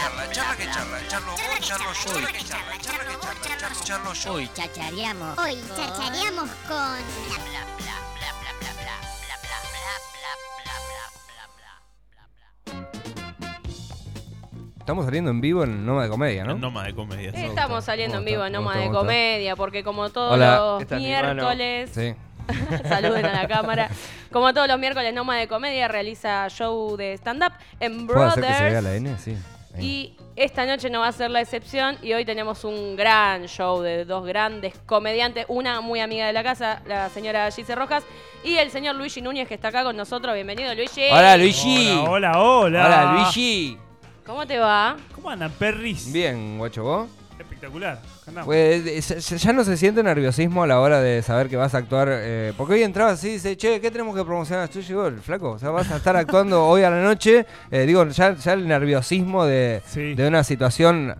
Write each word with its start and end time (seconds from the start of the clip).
charla, 0.00 0.30
charla 0.32 0.56
que 0.56 0.64
charla, 0.70 0.98
charlo 1.08 1.32
vos, 1.32 1.60
charlo 1.60 1.92
yo, 1.92 2.12
charla 2.12 2.32
que 2.32 2.44
charla, 2.44 2.78
charla 2.80 3.04
que 3.04 3.58
charla, 3.58 3.84
charlo, 3.84 4.12
yo. 4.14 4.32
Hoy 4.32 4.50
chachareamos. 4.54 5.38
Hoy 5.38 5.58
chachareamos 5.76 6.50
con 6.68 6.96
Estamos 14.78 15.04
saliendo 15.04 15.30
en 15.30 15.40
vivo 15.40 15.62
en 15.62 15.86
Noma 15.86 16.04
de 16.04 16.08
Comedia, 16.08 16.44
¿no? 16.44 16.56
Noma 16.56 16.84
de 16.84 16.94
comedia. 16.94 17.30
Me 17.32 17.46
Estamos 17.46 17.84
saliendo 17.84 18.18
en 18.18 18.24
vivo 18.24 18.44
en 18.44 18.52
Noma 18.52 18.76
de. 18.76 18.90
Comedia, 18.90 19.54
porque 19.54 19.84
como 19.84 20.10
todos 20.10 20.32
Hola, 20.34 20.56
los 20.80 20.90
miércoles, 21.00 21.90
Sí. 21.94 22.14
saluden 22.88 23.24
a 23.26 23.32
la 23.42 23.46
cámara, 23.48 23.88
como 24.32 24.52
todos 24.52 24.66
los 24.66 24.78
miércoles 24.80 25.14
Noma 25.14 25.36
de 25.36 25.46
Comedia 25.46 25.86
realiza 25.86 26.48
show 26.48 26.96
de 26.96 27.14
stand-up 27.14 27.52
en 27.78 28.06
¿Puedo 28.06 28.24
hacer 28.24 28.42
que 28.44 28.52
se 28.54 28.64
vea 28.64 28.80
Brothers. 28.80 28.84
la 28.84 28.96
N? 29.10 29.18
Sí. 29.18 29.36
Y 29.78 30.16
esta 30.36 30.66
noche 30.66 30.90
no 30.90 31.00
va 31.00 31.08
a 31.08 31.12
ser 31.12 31.30
la 31.30 31.40
excepción 31.40 31.96
y 32.02 32.12
hoy 32.12 32.24
tenemos 32.24 32.64
un 32.64 32.96
gran 32.96 33.46
show 33.46 33.80
de 33.80 34.04
dos 34.04 34.26
grandes 34.26 34.74
comediantes, 34.86 35.46
una 35.48 35.80
muy 35.80 36.00
amiga 36.00 36.26
de 36.26 36.32
la 36.32 36.42
casa, 36.42 36.82
la 36.86 37.08
señora 37.08 37.50
Gise 37.50 37.74
Rojas, 37.74 38.04
y 38.42 38.56
el 38.56 38.70
señor 38.70 38.96
Luigi 38.96 39.22
Núñez 39.22 39.46
que 39.46 39.54
está 39.54 39.68
acá 39.68 39.84
con 39.84 39.96
nosotros. 39.96 40.34
Bienvenido, 40.34 40.74
Luigi. 40.74 41.08
Hola, 41.10 41.36
Luigi. 41.36 41.90
Hola, 41.90 42.40
hola, 42.40 42.40
hola. 42.40 42.86
Hola, 42.86 43.12
Luigi. 43.12 43.78
¿Cómo 44.26 44.46
te 44.46 44.58
va? 44.58 44.96
¿Cómo 45.14 45.30
andan, 45.30 45.50
perris? 45.52 46.12
Bien, 46.12 46.58
guacho, 46.58 46.82
¿vos? 46.82 47.19
Espectacular. 47.60 47.98
Andamos. 48.26 48.46
Pues, 48.46 49.10
eh, 49.10 49.36
ya 49.36 49.52
no 49.52 49.64
se 49.64 49.76
siente 49.76 50.02
nerviosismo 50.02 50.62
a 50.62 50.66
la 50.66 50.80
hora 50.80 51.00
de 51.02 51.20
saber 51.22 51.48
que 51.50 51.56
vas 51.56 51.74
a 51.74 51.78
actuar. 51.78 52.08
eh, 52.10 52.54
porque 52.56 52.74
hoy 52.74 52.82
entrabas 52.82 53.14
así 53.18 53.28
y 53.28 53.32
dice, 53.32 53.54
che, 53.58 53.80
¿qué 53.82 53.90
tenemos 53.90 54.16
que 54.16 54.24
promocionar? 54.24 54.68
Tú 54.70 54.80
llegó 54.80 55.06
el 55.06 55.20
flaco. 55.20 55.50
O 55.52 55.58
sea, 55.58 55.68
vas 55.68 55.90
a 55.90 55.96
estar 55.98 56.16
actuando 56.16 56.64
hoy 56.66 56.84
a 56.84 56.90
la 56.90 57.02
noche. 57.02 57.44
eh, 57.70 57.84
digo, 57.86 58.06
ya, 58.08 58.34
ya 58.34 58.54
el 58.54 58.66
nerviosismo 58.66 59.44
de, 59.44 59.82
Sí. 59.86 60.14
de 60.14 60.26
una 60.26 60.42
situación 60.42 61.14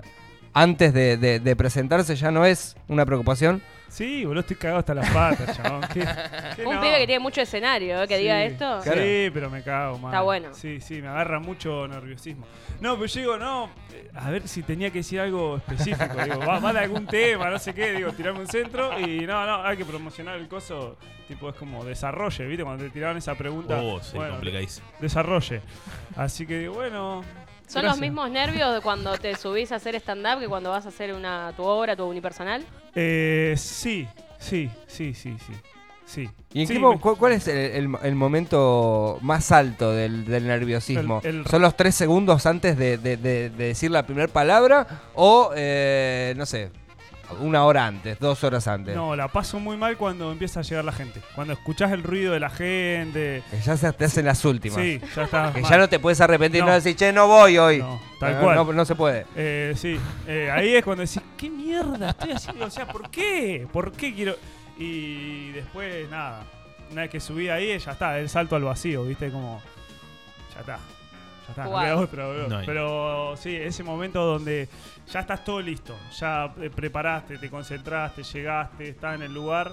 antes 0.54 0.95
de, 0.95 1.18
de- 1.18 1.40
de 1.40 1.56
presentarse 1.56 2.16
ya 2.16 2.30
no 2.30 2.46
es 2.46 2.74
una 2.88 3.04
preocupación. 3.04 3.60
Sí, 3.91 4.24
boludo, 4.24 4.41
estoy 4.41 4.57
cagado 4.57 4.79
hasta 4.79 4.95
las 4.95 5.10
patas, 5.10 5.57
chabón. 5.57 5.83
¿Qué- 5.93 6.01
qué 6.57 6.65
Un 6.65 6.77
no? 6.77 6.80
pibe 6.80 6.99
que 6.99 7.07
tiene 7.07 7.19
mucho 7.21 7.41
escenario, 7.41 8.02
¿eh? 8.02 8.07
que 8.09 8.16
Sí. 8.16 8.23
diga 8.23 8.45
esto. 8.45 8.80
Claro. 8.83 9.02
Sí, 9.02 9.30
pero 9.35 9.51
me 9.51 9.63
cago, 9.63 9.99
man. 9.99 10.13
Está 10.13 10.23
bueno. 10.23 10.55
Sí, 10.55 10.80
sí, 10.80 11.02
me 11.02 11.09
agarra 11.09 11.41
mucho 11.41 11.88
nerviosismo. 11.88 12.46
No, 12.80 12.95
pero 12.95 13.07
yo 13.07 13.21
digo, 13.21 13.37
no, 13.37 13.68
eh, 13.93 14.09
a 14.15 14.30
ver 14.30 14.46
si 14.46 14.63
tenía 14.63 14.91
que 14.91 14.99
decir 14.99 15.18
algo 15.21 15.57
específico. 15.57 16.15
Digo, 16.24 16.38
va, 16.38 16.61
va 16.61 16.73
de 16.73 16.79
algún 16.80 17.07
tema, 17.07 17.51
no 17.51 17.59
sé 17.59 17.74
qué. 17.74 17.93
Digo, 17.93 18.13
tirarme 18.13 18.41
un 18.41 18.46
centro 18.49 18.99
y 18.99 19.27
no, 19.27 19.45
no, 19.45 19.65
hay 19.65 19.77
que 19.77 19.85
promocionar 19.85 20.37
el 20.37 20.46
coso. 20.49 20.96
Tipo, 21.27 21.49
es 21.51 21.57
como 21.57 21.85
desarrolle, 21.85 22.46
¿viste? 22.46 22.65
Cuando 22.65 22.85
te 22.85 22.91
tiraban 22.91 23.16
esa 23.16 23.35
pregunta. 23.35 23.80
Oh, 23.83 24.01
sí, 24.01 24.16
bueno, 24.16 24.33
complicadísimo. 24.33 24.87
desarrolle. 25.01 25.61
Así 26.16 26.46
que, 26.46 26.68
bueno. 26.68 27.23
¿Son 27.71 27.82
gracias. 27.82 27.85
los 27.85 28.01
mismos 28.01 28.30
nervios 28.30 28.74
de 28.74 28.80
cuando 28.80 29.16
te 29.16 29.37
subís 29.37 29.71
a 29.73 29.76
hacer 29.76 29.95
stand-up 29.96 30.40
que 30.40 30.49
cuando 30.49 30.71
vas 30.71 30.87
a 30.87 30.88
hacer 30.88 31.15
una, 31.15 31.52
tu 31.57 31.63
obra, 31.65 31.95
tu 31.96 32.04
unipersonal? 32.04 32.65
Eh, 32.95 33.54
sí, 33.57 34.09
sí, 34.38 34.68
sí, 34.87 35.15
sí, 35.15 35.37
sí. 35.46 35.52
Sí. 36.04 36.29
¿Y 36.52 36.62
en 36.62 36.66
Sí, 36.66 36.73
qué 36.74 36.80
mo- 36.80 36.95
me- 36.95 36.99
cu- 36.99 37.16
cuál 37.16 37.30
es 37.35 37.46
el, 37.46 37.57
el- 37.57 37.96
el 38.02 38.15
momento 38.16 39.18
más 39.23 39.52
alto 39.52 39.93
del, 39.93 40.24
del 40.24 40.45
nerviosismo? 40.49 41.21
El- 41.23 41.37
el- 41.43 41.46
¿Son 41.46 41.62
los 41.62 41.77
tres 41.77 41.95
segundos 41.95 42.46
antes 42.46 42.77
de, 42.77 42.99
de- 42.99 43.16
de- 43.16 43.51
de 43.51 43.65
decir 43.68 43.93
la 43.93 44.05
primera 44.05 44.27
palabra? 44.27 44.88
¿O, 45.15 45.52
eh, 45.55 46.34
no 46.37 46.46
sé, 46.46 46.73
una 47.40 47.64
hora 47.64 47.86
antes, 47.86 48.18
dos 48.18 48.42
horas 48.45 48.66
antes? 48.68 48.95
No, 48.96 49.14
la 49.16 49.28
paso 49.28 49.59
muy 49.60 49.76
mal 49.76 49.96
cuando 49.96 50.32
empieza 50.32 50.60
a 50.60 50.62
llegar 50.62 50.84
la 50.84 50.92
gente. 50.92 51.20
Cuando 51.34 51.52
escuchás 51.54 51.92
el 51.92 52.02
ruido 52.02 52.32
de 52.32 52.40
la 52.40 52.50
gente. 52.50 53.42
Que 53.50 53.60
ya 53.60 53.76
se 53.76 53.92
te 53.92 54.04
hacen 54.04 54.24
las 54.26 54.45
últimas. 54.45 54.78
Sí, 54.80 55.00
ya 55.14 55.22
está. 55.24 55.52
Que 55.52 55.60
mal. 55.62 55.70
ya 55.70 55.78
no 55.78 55.88
te 55.88 55.98
puedes 55.98 56.20
arrepentir, 56.20 56.60
no, 56.60 56.66
No. 56.68 56.72
decir, 56.74 56.96
che, 56.96 57.12
no 57.12 57.26
voy 57.28 57.59
hoy. 57.59 57.78
No, 57.78 58.00
tal 58.18 58.34
No, 58.34 58.40
cual. 58.42 58.56
No, 58.56 58.72
no 58.72 58.84
se 58.84 58.95
puede. 58.95 59.26
Eh, 59.37 59.74
sí, 59.76 59.98
eh, 60.26 60.50
ahí 60.52 60.74
es 60.74 60.84
cuando 60.84 61.02
decís, 61.02 61.20
¿qué 61.37 61.48
mierda 61.50 62.10
estoy 62.10 62.32
haciendo? 62.32 62.66
O 62.66 62.70
sea, 62.70 62.87
¿por 62.87 63.09
qué? 63.10 63.66
¿Por 63.72 63.92
qué 63.92 64.15
quiero...? 64.15 64.34
Y 64.78 65.50
después, 65.53 66.09
nada, 66.10 66.43
una 66.91 67.03
vez 67.03 67.10
que 67.10 67.21
subí 67.21 67.49
ahí, 67.50 67.78
ya 67.78 67.93
está, 67.93 68.19
el 68.19 68.28
salto 68.31 68.56
al 68.56 68.65
vacío, 68.65 69.05
¿viste? 69.05 69.31
Como, 69.31 69.60
ya 70.55 70.60
está, 70.60 70.78
ya 71.56 71.65
está, 71.65 71.97
otra. 72.44 72.59
No. 72.61 72.66
Pero 72.66 73.37
sí, 73.37 73.55
ese 73.55 73.83
momento 73.83 74.25
donde 74.25 74.69
ya 75.12 75.21
estás 75.21 75.44
todo 75.44 75.61
listo, 75.61 75.97
ya 76.19 76.53
eh, 76.61 76.71
preparaste, 76.75 77.38
te 77.38 77.50
concentraste, 77.50 78.22
llegaste, 78.22 78.88
estás 78.91 79.15
en 79.16 79.22
el 79.22 79.34
lugar 79.34 79.72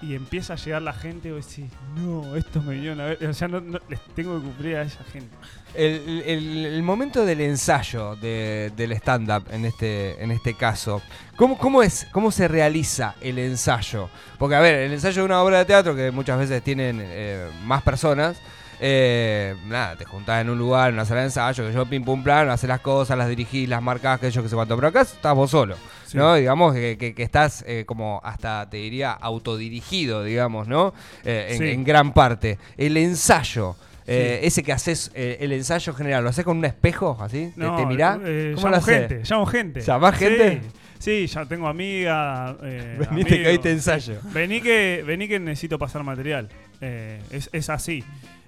y 0.00 0.16
empieza 0.16 0.54
a 0.54 0.56
llegar 0.56 0.82
la 0.82 0.92
gente 0.92 1.28
y 1.28 1.30
vos 1.30 1.46
decís, 1.48 1.70
no, 1.94 2.34
estos 2.34 2.64
me 2.64 2.74
vinieron 2.74 3.00
a 3.00 3.04
ver, 3.04 3.24
o 3.24 3.32
sea, 3.32 3.46
no, 3.46 3.60
no- 3.60 3.78
les 3.88 4.00
tengo 4.16 4.36
que 4.36 4.42
cumplir 4.44 4.74
a 4.76 4.82
esa 4.82 5.04
gente. 5.04 5.30
El, 5.74 6.22
el- 6.26 6.66
el 6.66 6.82
momento 6.82 7.24
del 7.24 7.40
ensayo 7.40 8.16
de- 8.16 8.72
del 8.76 8.90
stand-up 8.94 9.44
en 9.52 9.64
este, 9.64 10.20
en 10.22 10.32
este 10.32 10.54
caso, 10.54 11.00
¿cómo, 11.36 11.56
cómo, 11.56 11.84
es, 11.84 12.08
¿cómo 12.10 12.32
se 12.32 12.48
realiza 12.48 13.14
el 13.20 13.38
ensayo? 13.38 14.08
Porque, 14.40 14.56
a 14.56 14.60
ver, 14.60 14.74
el 14.80 14.92
ensayo 14.92 15.22
de 15.22 15.26
una 15.26 15.40
obra 15.40 15.58
de 15.58 15.66
teatro 15.66 15.94
que 15.94 16.10
muchas 16.10 16.36
veces 16.36 16.64
tienen 16.64 16.98
eh, 17.00 17.48
más 17.64 17.82
personas, 17.84 18.36
eh, 18.84 19.54
nada, 19.66 19.94
te 19.94 20.04
juntás 20.04 20.40
en 20.42 20.50
un 20.50 20.58
lugar, 20.58 20.88
en 20.88 20.94
una 20.96 21.04
sala 21.04 21.20
de 21.20 21.26
ensayo, 21.26 21.64
que 21.66 21.72
yo 21.72 21.86
pim 21.86 22.02
pum 22.04 22.20
plan, 22.24 22.50
haces 22.50 22.66
las 22.68 22.80
cosas, 22.80 23.16
las 23.16 23.28
dirigís, 23.28 23.68
las 23.68 23.80
marcás, 23.80 24.18
que 24.18 24.28
yo 24.30 24.42
que 24.42 24.48
sé 24.48 24.56
cuánto. 24.56 24.74
Pero 24.74 24.88
acá 24.88 25.02
estás 25.02 25.34
vos 25.36 25.50
solo, 25.52 25.76
Sí. 26.06 26.18
¿no? 26.18 26.34
Digamos 26.34 26.74
que, 26.74 26.98
que- 26.98 27.14
que 27.14 27.22
estás 27.22 27.64
eh, 27.68 27.84
como 27.86 28.20
hasta, 28.24 28.68
te 28.68 28.78
diría, 28.78 29.12
autodirigido, 29.12 30.24
digamos, 30.24 30.66
¿no? 30.66 30.92
Eh, 31.24 31.48
en, 31.52 31.58
Sí. 31.58 31.68
en 31.70 31.84
gran 31.84 32.12
parte. 32.12 32.58
El 32.76 32.96
ensayo. 32.96 33.76
ese 34.04 34.64
que 34.64 34.72
haces, 34.72 35.12
el 35.14 35.52
ensayo 35.52 35.94
general, 35.94 36.24
¿lo 36.24 36.30
haces 36.30 36.44
con 36.44 36.58
un 36.58 36.64
espejo 36.64 37.16
así? 37.20 37.52
¿Te- 37.54 37.60
No, 37.60 37.76
¿Te, 37.76 37.86
mirás? 37.86 38.18
eh, 38.24 38.52
¿Cómo 38.56 38.66
lo 38.66 38.72
llamo 38.74 38.82
haces? 38.84 38.98
gente, 39.08 39.22
llamo 39.30 39.46
gente. 39.46 39.80
¿Llamás 39.80 40.18
gente? 40.18 40.60
Sí, 40.98 41.26
ya 41.28 41.46
tengo 41.46 41.68
amiga. 41.68 42.56
Eh, 42.64 42.98
Veniste 43.10 43.40
que 43.42 43.48
ahí 43.48 43.58
te 43.58 43.70
ensayo. 43.70 44.16
Vení 44.34 44.60
que, 44.60 45.04
vení 45.06 45.28
que 45.28 45.38
necesito 45.38 45.78
pasar 45.78 46.02
material. 46.02 46.48
Eh, 46.80 47.20
es, 47.30 47.48
es 47.52 47.70
así. 47.70 48.04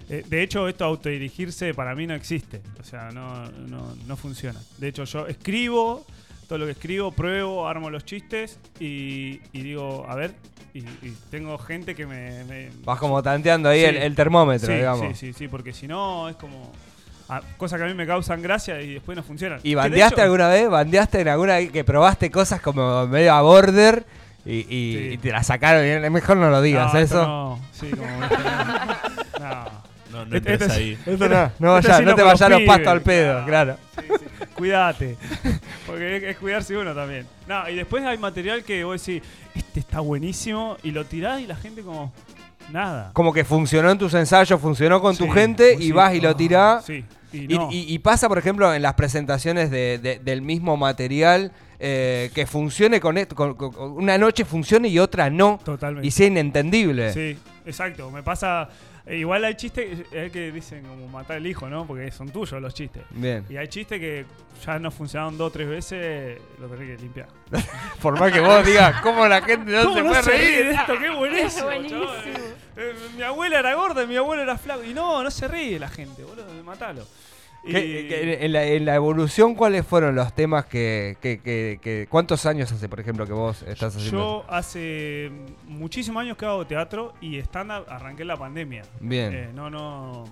Eh, 0.09 0.23
de 0.27 0.43
hecho, 0.43 0.67
esto 0.67 0.85
autodirigirse 0.85 1.73
para 1.73 1.95
mí 1.95 2.05
no 2.07 2.13
existe. 2.13 2.61
O 2.79 2.83
sea, 2.83 3.09
no, 3.11 3.45
no, 3.51 3.95
no 4.07 4.15
funciona. 4.17 4.59
De 4.77 4.87
hecho, 4.89 5.03
yo 5.05 5.25
escribo 5.27 6.05
todo 6.47 6.59
lo 6.59 6.65
que 6.65 6.71
escribo, 6.73 7.11
pruebo, 7.11 7.67
armo 7.67 7.89
los 7.89 8.05
chistes 8.05 8.59
y, 8.79 9.39
y 9.51 9.61
digo, 9.63 10.05
a 10.07 10.13
ver, 10.15 10.35
y, 10.75 10.79
y 10.79 11.17
tengo 11.31 11.57
gente 11.57 11.95
que 11.95 12.05
me... 12.05 12.43
me- 12.43 12.69
Vas 12.83 12.99
como 12.99 13.23
tanteando 13.23 13.67
ahí 13.69 13.79
Sí. 13.79 13.85
el, 13.87 13.97
el 13.97 14.15
termómetro, 14.15 14.67
sí, 14.67 14.73
digamos. 14.73 15.07
sí, 15.17 15.27
sí, 15.27 15.33
sí, 15.33 15.47
porque 15.47 15.73
si 15.73 15.87
no 15.87 16.29
es 16.29 16.35
como... 16.35 16.71
ah, 17.29 17.41
cosas 17.57 17.79
que 17.79 17.85
a 17.85 17.87
mí 17.87 17.95
me 17.95 18.05
causan 18.05 18.43
gracia 18.43 18.79
y 18.79 18.93
después 18.93 19.15
no 19.15 19.23
funcionan. 19.23 19.59
¿Y 19.63 19.73
bandeaste 19.73 20.15
hecho- 20.17 20.23
alguna 20.23 20.47
vez? 20.49 20.69
¿Bandeaste 20.69 21.21
en 21.21 21.29
alguna 21.29 21.55
vez 21.55 21.71
que 21.71 21.83
probaste 21.83 22.29
cosas 22.29 22.61
como 22.61 23.07
medio 23.07 23.33
a 23.33 23.41
border 23.41 24.05
y, 24.45 24.57
y- 24.57 24.65
Sí. 24.67 25.09
y 25.13 25.17
te 25.17 25.31
la 25.31 25.41
sacaron? 25.41 25.83
Y 26.05 26.09
Mejor 26.11 26.37
no 26.37 26.51
lo 26.51 26.61
digas, 26.61 26.93
No, 26.93 26.99
eso. 26.99 27.25
No, 27.25 27.59
sí, 27.71 27.89
como... 27.89 28.05
no. 30.15 30.25
No, 30.25 30.35
Este- 30.37 30.53
entres 30.53 30.61
este 30.61 30.65
es- 30.65 30.71
ahí. 30.71 30.91
Eso 30.93 31.11
no, 31.11 31.17
te 32.15 32.23
los 32.23 32.39
vayas 32.39 32.49
los 32.49 32.61
pastos 32.61 32.87
al 32.87 33.01
pedo, 33.01 33.37
Ah. 33.39 33.45
claro. 33.45 33.77
Sí, 33.99 34.05
sí. 34.19 34.25
Cuídate. 34.55 35.17
Porque 35.85 36.17
es, 36.17 36.23
es 36.23 36.37
cuidarse 36.37 36.77
uno 36.77 36.93
también. 36.93 37.27
No, 37.47 37.69
y 37.69 37.75
después 37.75 38.03
hay 38.03 38.17
material 38.17 38.63
que 38.63 38.83
vos 38.83 39.05
decís, 39.05 39.21
este 39.53 39.79
está 39.79 39.99
buenísimo, 39.99 40.77
y 40.83 40.91
lo 40.91 41.05
tirás 41.05 41.41
y 41.41 41.47
la 41.47 41.55
gente 41.55 41.81
como, 41.81 42.11
nada. 42.71 43.11
Como 43.13 43.33
que 43.33 43.43
funcionó 43.43 43.91
en 43.91 43.97
tus 43.97 44.13
ensayos, 44.13 44.59
funcionó 44.59 45.01
con 45.01 45.15
tu 45.15 45.29
gente 45.29 45.75
y 45.79 45.91
vas 45.91 46.13
y 46.15 46.21
lo 46.21 46.35
tirás. 46.35 46.85
Sí, 46.85 47.03
y 47.33 47.47
no. 47.49 47.69
y- 47.71 47.93
y 47.93 47.99
pasa, 47.99 48.27
por 48.29 48.37
ejemplo, 48.37 48.73
en 48.73 48.81
las 48.81 48.93
presentaciones 48.93 49.69
de- 49.69 49.99
de- 50.01 50.19
del 50.19 50.41
mismo 50.41 50.77
material, 50.77 51.51
eh, 51.79 52.31
que 52.33 52.45
funcione 52.45 53.01
con, 53.01 53.17
esto, 53.17 53.35
con- 53.35 53.53
con- 53.55 53.71
con- 53.73 53.91
una 53.91 54.17
noche 54.17 54.45
funcione 54.45 54.87
y 54.87 54.97
otra 54.97 55.29
no, 55.29 55.59
Totalmente. 55.63 56.07
y 56.07 56.11
sea 56.11 56.27
inentendible. 56.27 57.11
Sí, 57.13 57.37
exacto. 57.65 58.09
Me 58.09 58.23
pasa. 58.23 58.69
Eh, 59.05 59.17
igual 59.17 59.45
hay 59.45 59.55
chistes 59.55 60.05
eh, 60.11 60.29
que 60.31 60.51
dicen 60.51 60.83
como 60.85 61.07
matar 61.07 61.37
el 61.37 61.47
hijo, 61.47 61.69
¿no? 61.69 61.85
Porque 61.85 62.09
son 62.11 62.29
tuyos 62.29 62.61
los 62.61 62.73
chistes. 62.73 63.03
Bien. 63.11 63.45
Y 63.49 63.57
hay 63.57 63.67
chistes 63.67 63.99
que 63.99 64.25
ya 64.65 64.79
no 64.79 64.89
funcionaron 64.91 65.37
dos 65.37 65.49
o 65.49 65.51
tres 65.51 65.67
veces, 65.67 66.39
lo 66.59 66.67
tenés 66.67 66.95
que 66.97 67.03
limpiar. 67.03 67.27
Por 68.01 68.19
más 68.19 68.31
que 68.31 68.39
vos 68.39 68.65
digas, 68.65 69.01
¿cómo 69.01 69.27
la 69.27 69.41
gente 69.41 69.71
no 69.71 69.83
¿Cómo 69.83 69.95
se 69.95 70.01
no 70.03 70.09
puede 70.09 70.23
se 70.23 70.31
ríe 70.31 70.39
reír? 70.39 70.65
de 70.65 70.71
esto? 70.73 70.93
¡Qué 70.99 71.09
buenísimo! 71.09 71.71
Es 71.71 71.91
buenísimo. 71.91 72.05
Eh, 72.77 72.93
mi 73.15 73.21
abuela 73.21 73.59
era 73.59 73.73
gorda 73.75 74.03
y 74.03 74.07
mi 74.07 74.17
abuelo 74.17 74.43
era 74.43 74.57
flaco. 74.57 74.83
Y 74.83 74.93
no, 74.93 75.23
no 75.23 75.31
se 75.31 75.47
ríe 75.47 75.79
la 75.79 75.87
gente, 75.87 76.23
boludo, 76.23 76.45
matalo. 76.63 77.05
Y- 77.65 77.71
¿Qué- 77.71 78.07
qué- 78.07 78.45
en, 78.45 78.51
la, 78.53 78.63
en 78.63 78.85
la 78.85 78.95
evolución, 78.95 79.55
¿cuáles 79.55 79.85
fueron 79.85 80.13
los 80.15 80.33
temas 80.33 80.65
que, 80.65 81.17
que- 81.21 81.39
que- 81.39 81.79
que- 81.81 82.07
¿Cuántos 82.09 82.45
años 82.45 82.71
hace, 82.71 82.87
por 82.87 82.99
ejemplo, 82.99 83.25
que 83.25 83.33
vos 83.33 83.63
estás 83.63 83.95
haciendo? 83.95 84.17
Yo 84.19 84.45
hace 84.47 85.31
muchísimos 85.67 86.21
años 86.21 86.37
que 86.37 86.45
hago 86.45 86.65
teatro 86.67 87.13
y 87.21 87.37
stand-up 87.39 87.85
arranqué 87.89 88.21
en 88.21 88.27
la 88.27 88.37
pandemia. 88.37 88.83
Bien. 88.99 89.33
Eh, 89.33 89.49
no, 89.53 89.69
no. 89.69 90.25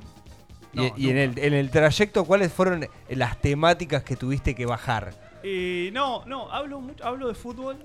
y 0.73 0.77
no, 0.77 0.93
y 0.95 1.09
en, 1.09 1.17
el, 1.17 1.39
en 1.39 1.53
el 1.53 1.69
trayecto, 1.71 2.23
¿cuáles 2.25 2.51
fueron 2.53 2.87
las 3.09 3.41
temáticas 3.41 4.03
que 4.03 4.15
tuviste 4.15 4.53
que 4.55 4.65
bajar? 4.65 5.13
Eh, 5.43 5.89
no, 5.93 6.23
no, 6.25 6.51
hablo, 6.51 6.81
mucho, 6.81 7.03
hablo 7.05 7.27
de 7.27 7.33
fútbol 7.35 7.77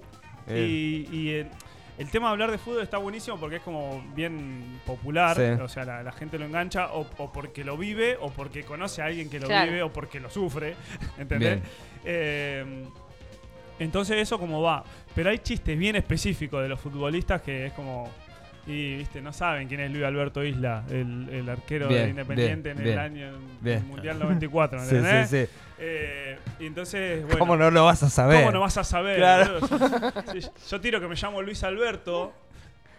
y, 0.49 1.07
y, 1.13 1.31
eh, 1.31 1.51
el 1.99 2.11
tema 2.11 2.29
de 2.29 2.33
hablar 2.33 2.51
de 2.51 2.59
fútbol 2.59 2.83
está 2.83 2.99
buenísimo 2.99 3.39
porque 3.39 3.57
es 3.57 3.63
como 3.63 4.03
bien 4.15 4.81
popular, 4.87 5.37
Sí. 5.37 5.61
o 5.63 5.69
sea, 5.69 5.85
la, 5.85 6.03
la 6.03 6.13
gente 6.13 6.39
lo 6.39 6.45
engancha 6.47 6.93
o, 6.93 7.07
o 7.19 7.33
porque 7.33 7.65
lo 7.65 7.77
vive, 7.77 8.17
o 8.21 8.31
porque 8.31 8.63
conoce 8.65 9.03
a 9.03 9.07
alguien 9.07 9.29
que 9.29 9.41
lo 9.41 9.47
Claro. 9.49 9.67
vive, 9.71 9.83
o 9.83 9.93
porque 9.93 10.21
lo 10.21 10.31
sufre, 10.31 10.75
¿entendés? 11.19 11.61
Bien. 11.61 11.63
Eh, 12.05 12.85
entonces 13.81 14.17
eso 14.17 14.39
como 14.39 14.61
va. 14.63 14.85
Pero 15.15 15.31
hay 15.31 15.39
chistes 15.39 15.79
bien 15.79 15.97
específicos 15.97 16.63
de 16.63 16.69
los 16.69 16.81
futbolistas 16.81 17.43
que 17.43 17.67
es 17.67 17.73
como... 17.73 18.11
Y, 18.67 18.97
viste, 18.99 19.23
no 19.23 19.33
saben 19.33 19.67
quién 19.67 19.81
es 19.81 19.91
Luis 19.91 20.05
Alberto 20.05 20.45
Isla, 20.45 20.85
el, 20.91 21.27
el 21.33 21.49
arquero 21.49 21.89
Bien, 21.89 22.03
de 22.05 22.11
Independiente 22.11 22.75
bien, 22.75 22.79
en 22.79 22.85
bien, 22.85 22.99
el 22.99 22.99
año 22.99 23.39
bien. 23.63 23.79
del 23.79 23.85
Mundial 23.85 24.19
94, 24.19 24.79
Sí, 24.85 24.95
¿entendés? 24.97 25.31
sí, 25.31 25.47
sí. 25.47 25.53
Eh, 25.81 26.39
y 26.59 26.67
entonces, 26.67 27.23
bueno... 27.23 27.39
¿Cómo 27.39 27.57
no 27.57 27.71
lo 27.71 27.85
vas 27.85 28.03
a 28.03 28.11
saber? 28.11 28.41
¿Cómo 28.41 28.53
no 28.53 28.61
vas 28.61 28.77
a 28.77 28.85
saber? 28.85 29.17
Claro. 29.19 29.61
Yo, 30.71 30.81
tiro 30.81 31.01
que 31.01 31.07
me 31.09 31.15
llamo 31.15 31.41
Luis 31.43 31.63
Alberto, 31.63 32.33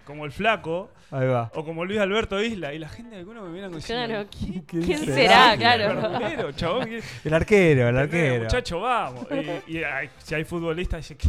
como 0.05 0.25
el 0.25 0.31
flaco, 0.31 0.89
Ahí 1.11 1.27
va. 1.27 1.51
o 1.55 1.63
como 1.65 1.83
Luis 1.85 1.99
Alberto 1.99 2.41
Isla, 2.41 2.73
y 2.73 2.79
la 2.79 2.87
gente 2.89 3.15
alguna 3.17 3.41
me 3.41 3.49
miran 3.49 3.71
diciendo, 3.73 4.05
Claro, 4.07 4.29
¿quién, 4.31 4.61
¿quién, 4.61 4.83
quién 4.83 4.99
será? 5.05 5.15
será? 5.15 5.57
Claro. 5.57 6.01
verdulero, 6.01 6.51
chabón? 6.53 6.87
¿Quién- 6.87 7.01
El 7.25 7.33
arquero, 7.33 7.89
el 7.89 7.97
arquero. 7.97 8.43
Muchacho, 8.45 8.79
vamos. 8.79 9.27
Y, 9.67 9.77
y 9.77 9.83
hay- 9.83 10.09
si 10.23 10.35
hay 10.35 10.43
futbolistas, 10.45 10.99
dice 11.07 11.17
que... 11.17 11.27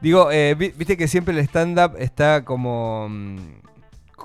Digo, 0.00 0.30
eh, 0.30 0.54
vi- 0.58 0.72
viste 0.76 0.96
que 0.96 1.08
siempre 1.08 1.32
el 1.32 1.40
stand-up 1.40 1.96
está 1.98 2.44
como, 2.44 3.08
mm, 3.08 3.38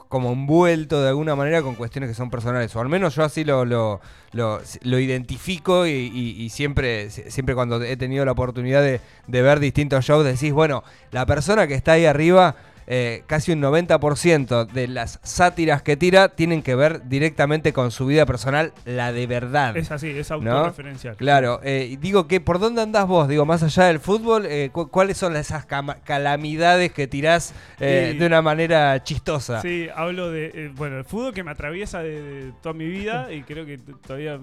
como 0.10 0.34
envuelto 0.34 1.02
de 1.02 1.08
alguna 1.10 1.36
manera 1.36 1.62
con 1.62 1.76
cuestiones 1.76 2.10
que 2.10 2.14
son 2.16 2.30
personales. 2.30 2.76
O 2.76 2.82
al 2.82 2.90
menos 2.90 3.16
yo 3.16 3.24
así 3.24 3.44
lo, 3.46 3.64
lo, 3.64 4.02
lo, 4.34 4.60
lo 4.82 5.00
identifico 5.00 5.86
y, 5.88 5.92
y- 5.92 6.42
y 6.44 6.50
siempre, 6.50 7.10
si- 7.12 7.30
siempre 7.32 7.56
cuando 7.56 7.82
he 7.82 7.96
tenido 7.96 8.26
la 8.26 8.32
oportunidad 8.34 8.82
de, 8.82 9.00
de 9.28 9.42
ver 9.42 9.60
distintos 9.60 10.04
shows 10.04 10.26
decís, 10.26 10.52
bueno, 10.52 10.84
la 11.12 11.26
persona 11.26 11.68
que 11.68 11.76
está 11.76 11.94
ahí 11.94 12.06
arriba... 12.06 12.56
eh, 12.92 13.24
casi 13.28 13.52
un 13.52 13.62
90% 13.62 14.66
de 14.66 14.88
las 14.88 15.20
sátiras 15.24 15.82
que 15.84 15.96
tira 15.96 16.30
tienen 16.30 16.62
que 16.64 16.74
ver 16.76 17.08
directamente 17.08 17.72
con 17.72 17.92
su 17.92 18.08
vida 18.08 18.26
personal, 18.26 18.74
la 18.84 19.12
de 19.14 19.28
verdad. 19.28 19.78
Es 19.78 19.92
así, 19.92 20.10
es 20.10 20.30
¿No? 20.32 20.36
autorreferencial. 20.36 21.16
Claro, 21.16 21.60
eh, 21.64 21.98
digo 22.02 22.28
que 22.28 22.42
¿por 22.42 22.58
dónde 22.60 22.82
andás 22.82 23.06
vos? 23.08 23.28
Digo, 23.28 23.46
más 23.46 23.62
allá 23.64 23.84
del 23.86 24.00
fútbol, 24.00 24.46
eh, 24.48 24.70
cu- 24.74 24.90
¿cuáles 24.90 25.18
son 25.18 25.36
esas 25.36 25.66
calamidades 26.04 26.92
que 26.92 27.08
tirás 27.08 27.54
eh, 27.80 28.10
Sí. 28.14 28.18
de 28.18 28.26
una 28.26 28.42
manera 28.42 29.02
chistosa? 29.04 29.62
Sí, 29.62 29.88
hablo 29.96 30.32
de, 30.32 30.48
eh, 30.54 30.72
bueno, 30.76 30.98
el 30.98 31.06
fútbol 31.06 31.34
que 31.34 31.44
me 31.44 31.52
atraviesa 31.52 32.00
de, 32.02 32.22
de 32.22 32.52
toda 32.62 32.74
mi 32.74 32.88
vida 32.88 33.32
y 33.32 33.44
creo 33.44 33.66
que 33.66 33.78
todavía 33.78 34.40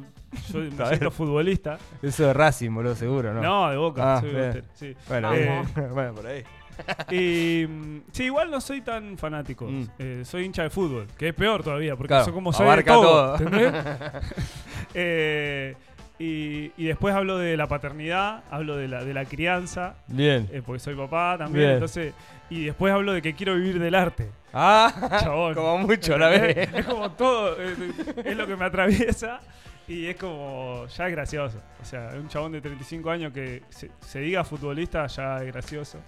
yo 0.52 0.58
me 0.60 0.70
siento 0.88 1.10
futbolista. 1.10 1.78
Eso 2.02 2.26
de 2.26 2.32
Racing, 2.32 2.70
boludo, 2.72 2.94
seguro, 2.94 3.34
¿no? 3.34 3.42
No, 3.42 3.70
de 3.70 3.76
Boca, 3.76 4.16
Ah, 4.16 4.20
soy 4.20 4.30
bien. 4.30 4.42
bostero, 4.44 4.66
sí. 4.74 4.94
Bueno, 5.08 5.30
bueno, 5.94 6.14
por 6.14 6.26
ahí. 6.26 6.44
Y 7.10 7.66
mm, 7.68 8.00
sí, 8.12 8.24
igual 8.24 8.50
no 8.50 8.60
soy 8.60 8.80
tan 8.80 9.16
fanático. 9.18 9.66
Mm. 9.66 9.84
Eh, 9.98 10.22
soy 10.24 10.44
hincha 10.44 10.62
de 10.62 10.70
fútbol, 10.70 11.06
que 11.18 11.28
es 11.28 11.34
peor 11.34 11.62
todavía, 11.62 11.96
porque 11.96 12.08
Claro, 12.08 12.24
soy 12.24 12.34
como 12.34 12.52
soy 12.52 12.76
de 12.76 12.82
todo. 12.82 13.36
todo. 13.36 13.48
Eh, 14.94 15.74
y, 16.18 16.72
y 16.78 16.86
después 16.86 17.14
hablo 17.14 17.36
de 17.38 17.56
la 17.58 17.66
paternidad, 17.66 18.42
hablo 18.50 18.76
de 18.76 18.88
la, 18.88 19.04
de 19.04 19.12
la 19.12 19.26
crianza, 19.26 19.96
Bien. 20.06 20.48
eh, 20.50 20.62
porque 20.64 20.78
soy 20.80 20.94
papá 20.94 21.36
también. 21.38 21.60
Bien. 21.64 21.70
Entonces, 21.74 22.14
y 22.48 22.64
después 22.64 22.92
hablo 22.94 23.12
de 23.12 23.20
que 23.20 23.34
quiero 23.34 23.54
vivir 23.56 23.78
del 23.78 23.94
arte. 23.94 24.30
Ah, 24.54 25.18
Chabón. 25.22 25.54
como 25.54 25.78
mucho 25.78 26.16
la 26.16 26.34
¿Entendés? 26.34 26.72
vez. 26.72 26.80
Es 26.80 26.86
como 26.86 27.10
todo, 27.10 27.60
es, 27.60 27.76
es 28.24 28.36
lo 28.36 28.46
que 28.46 28.56
me 28.56 28.64
atraviesa 28.64 29.40
y 29.86 30.06
es 30.06 30.16
como, 30.16 30.86
ya 30.86 31.06
es 31.06 31.12
gracioso. 31.12 31.58
O 31.82 31.84
sea, 31.84 32.10
un 32.18 32.28
chabón 32.28 32.52
de 32.52 32.62
35 32.62 33.10
años 33.10 33.32
que 33.34 33.64
se, 33.68 33.90
se 34.00 34.20
diga 34.20 34.42
futbolista 34.44 35.06
ya 35.08 35.42
es 35.42 35.52
gracioso. 35.52 35.98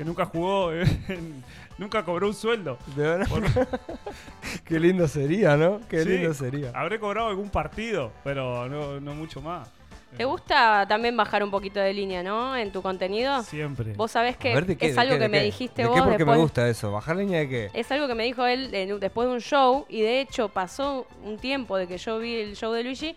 Que 0.00 0.04
nunca 0.06 0.24
jugó, 0.24 0.72
en- 1.08 1.44
nunca 1.76 2.02
cobró 2.02 2.26
un 2.28 2.32
sueldo. 2.32 2.78
De 2.96 3.02
verdad. 3.02 3.28
Qué 4.64 4.80
lindo 4.80 5.06
sería, 5.06 5.58
¿no? 5.58 5.78
Qué 5.90 6.04
Sí. 6.04 6.08
lindo 6.08 6.32
sería. 6.32 6.72
Habré 6.74 6.98
cobrado 6.98 7.28
algún 7.28 7.50
partido, 7.50 8.10
pero 8.24 8.66
no, 8.66 8.98
no 8.98 9.14
mucho 9.14 9.42
más. 9.42 9.68
¿Te 10.16 10.24
gusta 10.24 10.86
también 10.88 11.14
bajar 11.18 11.44
un 11.44 11.50
poquito 11.50 11.80
de 11.80 11.92
línea, 11.92 12.22
no? 12.22 12.56
En 12.56 12.72
tu 12.72 12.80
contenido. 12.80 13.42
Siempre. 13.42 13.92
Vos 13.92 14.10
sabés 14.10 14.38
que 14.38 14.52
A 14.52 14.54
ver, 14.54 14.64
¿de 14.66 14.76
qué, 14.78 14.86
es 14.86 14.96
algo 14.96 15.12
qué, 15.16 15.18
que 15.20 15.28
me 15.28 15.38
qué? 15.40 15.44
dijiste 15.44 15.82
¿De 15.82 15.88
vos 15.88 15.94
qué? 15.96 16.02
Porque 16.02 16.16
después. 16.16 16.36
me 16.38 16.42
gusta 16.44 16.66
eso. 16.70 16.90
¿Bajar 16.90 17.16
línea 17.16 17.40
de 17.40 17.48
qué? 17.50 17.70
Es 17.74 17.92
algo 17.92 18.08
que 18.08 18.14
me 18.14 18.24
dijo 18.24 18.46
él 18.46 18.74
en- 18.74 18.98
después 19.00 19.28
de 19.28 19.34
un 19.34 19.40
show 19.42 19.84
y 19.90 20.00
de 20.00 20.20
hecho 20.22 20.48
pasó 20.48 21.06
un 21.22 21.36
tiempo 21.38 21.76
de 21.76 21.86
que 21.86 21.98
yo 21.98 22.18
vi 22.18 22.36
el 22.36 22.56
show 22.56 22.72
de 22.72 22.84
Luigi 22.84 23.14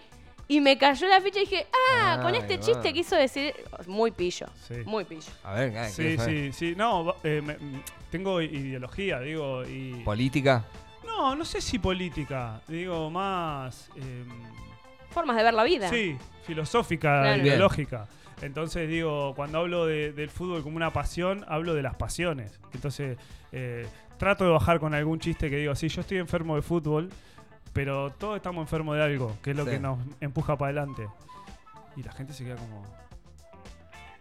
y 0.48 0.60
me 0.62 0.78
cayó 0.78 1.08
la 1.08 1.22
ficha 1.22 1.40
y 1.40 1.46
dije, 1.46 1.68
ah, 1.92 2.20
con 2.22 2.34
Ahí 2.34 2.40
este 2.42 2.58
va. 2.58 2.64
chiste 2.64 2.94
quiso 2.94 3.16
decir 3.16 3.54
muy 3.88 4.12
pillo, 4.12 4.48
Sí. 4.68 4.76
muy 4.86 5.04
pillo. 5.06 5.32
A 5.44 5.54
ver, 5.54 5.78
ah, 5.78 5.88
Sí, 5.90 6.02
quiero 6.04 6.24
saber. 6.24 6.54
sí, 6.54 6.68
sí. 6.70 6.76
No, 6.76 7.16
eh, 7.24 7.42
me- 7.44 7.56
mm, 7.58 7.82
tengo 8.12 8.42
ideología, 8.42 9.20
digo, 9.20 9.64
y... 9.66 9.94
¿Política? 10.04 10.66
No, 11.06 11.36
no 11.36 11.46
sé 11.46 11.62
si 11.62 11.80
política, 11.80 12.62
digo 12.68 13.10
más... 13.10 13.90
em, 13.96 14.28
Formas 15.12 15.36
de 15.38 15.44
ver 15.44 15.54
la 15.54 15.64
vida. 15.64 15.90
Sí, 15.90 16.18
filosófica, 16.46 17.22
Claro. 17.22 17.44
ideológica. 17.44 18.08
Entonces 18.42 18.90
digo, 18.90 19.34
cuando 19.36 19.60
hablo 19.60 19.86
de- 19.86 20.12
del 20.12 20.30
fútbol 20.30 20.64
como 20.64 20.76
una 20.76 20.92
pasión, 20.92 21.46
hablo 21.48 21.74
de 21.76 21.82
las 21.84 21.96
pasiones. 21.96 22.60
Entonces 22.74 23.18
eh, 23.52 23.86
trato 24.18 24.44
de 24.44 24.50
bajar 24.52 24.80
con 24.80 24.94
algún 24.94 25.20
chiste 25.20 25.50
que 25.50 25.58
digo, 25.58 25.76
sí, 25.76 25.88
yo 25.88 26.02
estoy 26.02 26.18
enfermo 26.18 26.56
de 26.56 26.62
fútbol, 26.64 27.10
pero 27.74 28.12
todos 28.12 28.36
estamos 28.38 28.62
enfermos 28.62 28.96
de 28.96 29.04
algo, 29.04 29.36
que 29.42 29.52
es 29.52 29.58
lo 29.58 29.66
Sí. 29.66 29.72
que 29.72 29.80
nos 29.80 30.00
empuja 30.22 30.56
para 30.58 30.70
adelante. 30.70 31.08
Y 31.96 32.04
la 32.04 32.12
gente 32.12 32.34
se 32.34 32.44
queda 32.46 32.56
como... 32.56 32.82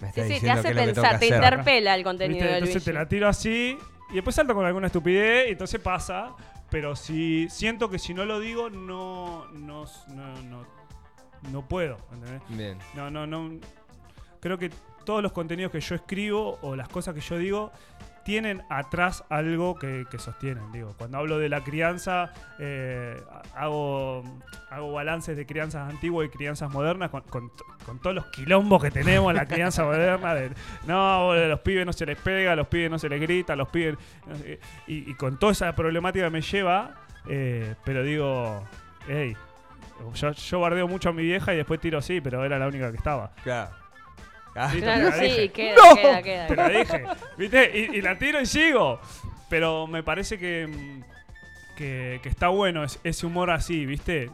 Me 0.01 0.11
Sí, 0.13 0.21
está 0.21 0.23
sí, 0.23 0.29
te 0.29 0.35
diciendo 0.35 0.61
hace 0.61 0.75
pensar, 0.75 1.19
te 1.21 1.27
interpela 1.29 1.95
el 1.95 2.03
contenido 2.03 2.41
¿viste? 2.41 2.55
Entonces 2.55 2.75
Luigi. 2.75 2.85
te 2.87 2.93
la 2.93 3.07
tiro 3.09 3.29
así 3.29 3.79
y 4.11 4.15
después 4.15 4.35
salto 4.35 4.53
con 4.55 4.67
alguna 4.67 4.87
estupidez 4.89 5.49
y 5.49 5.53
entonces 5.53 5.81
pasa. 5.81 6.35
Pero 6.71 6.97
si 6.97 7.49
siento 7.51 7.89
que 7.91 7.99
si 7.99 8.13
no 8.15 8.25
lo 8.25 8.41
digo, 8.41 8.69
no, 8.71 9.47
no, 9.53 9.85
no, 10.09 10.43
no, 10.43 10.67
no 11.51 11.69
puedo. 11.69 11.99
¿entendés? 12.13 12.43
Bien. 12.49 12.79
No, 12.95 13.11
no, 13.11 13.27
no. 13.27 13.61
Creo 14.41 14.59
que 14.59 14.71
todos 15.05 15.23
los 15.23 15.33
contenidos 15.33 15.71
que 15.71 15.81
yo 15.81 15.95
escribo 15.95 16.59
o 16.63 16.75
las 16.75 16.89
cosas 16.89 17.15
que 17.15 17.21
yo 17.21 17.39
digo 17.39 17.71
tienen 18.25 18.63
atrás 18.69 19.25
algo 19.29 19.77
que, 19.77 20.07
que 20.11 20.19
sostienen. 20.19 20.71
Digo, 20.73 20.95
cuando 20.97 21.19
hablo 21.19 21.39
de 21.39 21.49
la 21.49 21.63
crianza, 21.63 22.33
eh, 22.59 23.21
hago, 23.55 24.23
hago 24.71 24.93
balances 24.93 25.37
de 25.37 25.47
crianzas 25.47 25.91
antiguas 25.91 26.29
y 26.29 26.31
crianzas 26.31 26.71
modernas 26.71 27.11
con, 27.11 27.51
con 27.85 27.99
todos 28.01 28.15
los 28.15 28.27
quilombos 28.27 28.83
que 28.83 28.91
tenemos 28.91 29.31
en 29.31 29.37
la 29.37 29.47
crianza 29.47 29.85
moderna. 29.85 30.35
De, 30.35 30.51
no, 30.87 31.35
los 31.35 31.61
pibes 31.61 31.87
no 31.87 31.93
se 31.93 32.07
les 32.07 32.19
pega, 32.19 32.57
los 32.57 32.69
pibes 32.69 32.91
no 32.91 32.99
se 32.99 33.09
les 33.09 33.21
grita, 33.21 33.57
los 33.57 33.69
pibes. 33.69 33.97
y, 34.87 35.13
con 35.15 35.39
toda 35.39 35.53
esa 35.53 35.75
problemática 35.75 36.31
me 36.31 36.41
lleva, 36.41 36.95
eh, 37.29 37.75
pero 37.85 38.03
digo, 38.03 38.65
hey, 39.09 39.37
yo, 40.15 40.33
yo 40.33 40.61
bardeo 40.61 40.89
mucho 40.89 41.11
a 41.11 41.13
mi 41.13 41.23
vieja 41.23 41.53
y 41.55 41.57
después 41.57 41.81
tiro 41.81 42.01
sí, 42.03 42.21
pero 42.21 42.45
era 42.45 42.59
la 42.59 42.67
única 42.67 42.91
que 42.91 42.97
estaba. 42.97 43.33
Claro. 43.43 43.82
Ah, 44.55 44.71
Sí, 44.71 44.81
Claro, 44.81 45.11
dije. 45.19 45.37
sí, 45.43 45.49
queda, 45.49 45.75
¡No! 45.77 45.97
queda, 45.97 46.23
queda. 46.23 46.47
Te 46.47 46.57
la 46.57 46.69
dije, 46.69 47.05
¿viste? 47.39 47.79
Y, 47.79 47.97
y 47.99 48.03
la 48.03 48.19
tiro 48.19 48.41
y 48.41 48.47
sigo. 48.47 49.01
Pero 49.49 49.87
me 49.87 50.03
parece 50.03 50.39
que, 50.39 50.67
mm, 50.67 51.03
que, 51.77 52.21
que 52.23 52.29
está 52.29 52.49
bueno 52.49 52.85
es- 52.85 52.99
ese 53.05 53.27
humor 53.27 53.51
así, 53.51 53.87
¿viste? 53.87 54.31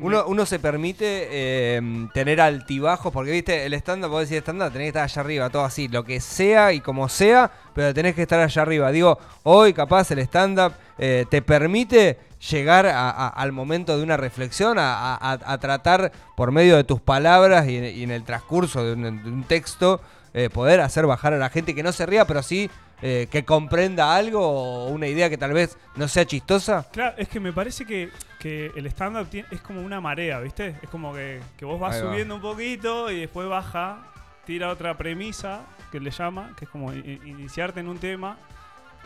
Uno, 0.00 0.24
uno 0.28 0.46
se 0.46 0.60
permite 0.60 1.26
eh, 1.30 2.06
tener 2.14 2.40
altibajos, 2.40 3.12
porque 3.12 3.32
viste, 3.32 3.66
el 3.66 3.74
stand-up, 3.74 4.10
vos 4.10 4.28
decís 4.28 4.42
stand-up, 4.44 4.70
tenés 4.72 4.84
que 4.84 4.88
estar 4.90 5.02
allá 5.02 5.20
arriba, 5.22 5.50
todo 5.50 5.64
así, 5.64 5.88
lo 5.88 6.04
que 6.04 6.20
sea 6.20 6.72
y 6.72 6.80
como 6.80 7.08
sea, 7.08 7.50
pero 7.74 7.92
tenés 7.92 8.14
que 8.14 8.22
estar 8.22 8.38
allá 8.38 8.62
arriba. 8.62 8.92
Digo, 8.92 9.18
hoy 9.42 9.72
capaz 9.72 10.08
el 10.12 10.20
stand-up 10.20 10.74
eh, 10.98 11.26
te 11.28 11.42
permite 11.42 12.16
llegar 12.50 12.86
a- 12.86 13.26
al 13.28 13.50
momento 13.50 13.96
de 13.96 14.04
una 14.04 14.16
reflexión, 14.16 14.78
a, 14.78 15.16
a- 15.20 15.58
tratar 15.58 16.12
por 16.36 16.52
medio 16.52 16.76
de 16.76 16.84
tus 16.84 17.00
palabras 17.00 17.66
y, 17.66 18.02
en- 18.04 18.10
el 18.12 18.22
transcurso 18.22 18.84
de 18.84 18.92
un, 18.92 19.02
de 19.02 19.28
un 19.28 19.42
texto, 19.42 20.00
eh, 20.34 20.48
poder 20.48 20.80
hacer 20.80 21.06
bajar 21.06 21.32
a 21.34 21.38
la 21.38 21.48
gente 21.50 21.74
que 21.74 21.82
no 21.82 21.90
se 21.90 22.06
ría, 22.06 22.24
pero 22.24 22.44
sí 22.44 22.70
eh, 23.02 23.28
que 23.30 23.44
comprenda 23.44 24.14
algo 24.16 24.40
o 24.40 24.88
una 24.88 25.06
idea 25.06 25.30
que 25.30 25.38
tal 25.38 25.52
vez 25.52 25.78
no 25.96 26.08
sea 26.08 26.24
chistosa. 26.26 26.86
Claro, 26.92 27.14
es 27.16 27.28
que 27.28 27.40
me 27.40 27.52
parece 27.52 27.84
que, 27.84 28.10
que 28.38 28.72
el 28.74 28.86
stand-up 28.86 29.28
es 29.50 29.60
como 29.60 29.80
una 29.82 30.00
marea, 30.00 30.40
¿viste? 30.40 30.76
Es 30.82 30.88
como 30.88 31.14
que, 31.14 31.40
que 31.56 31.64
vos 31.64 31.78
vas 31.78 31.96
Ahí 31.96 32.02
va. 32.02 32.10
subiendo 32.10 32.34
un 32.34 32.40
poquito 32.40 33.10
y 33.10 33.20
después 33.20 33.48
baja, 33.48 34.04
tira 34.44 34.70
otra 34.70 34.96
premisa 34.96 35.60
que 35.92 36.00
le 36.00 36.10
llama, 36.10 36.54
que 36.56 36.64
es 36.64 36.70
como 36.70 36.92
iniciarte 36.92 37.80
en 37.80 37.88
un 37.88 37.98
tema, 37.98 38.36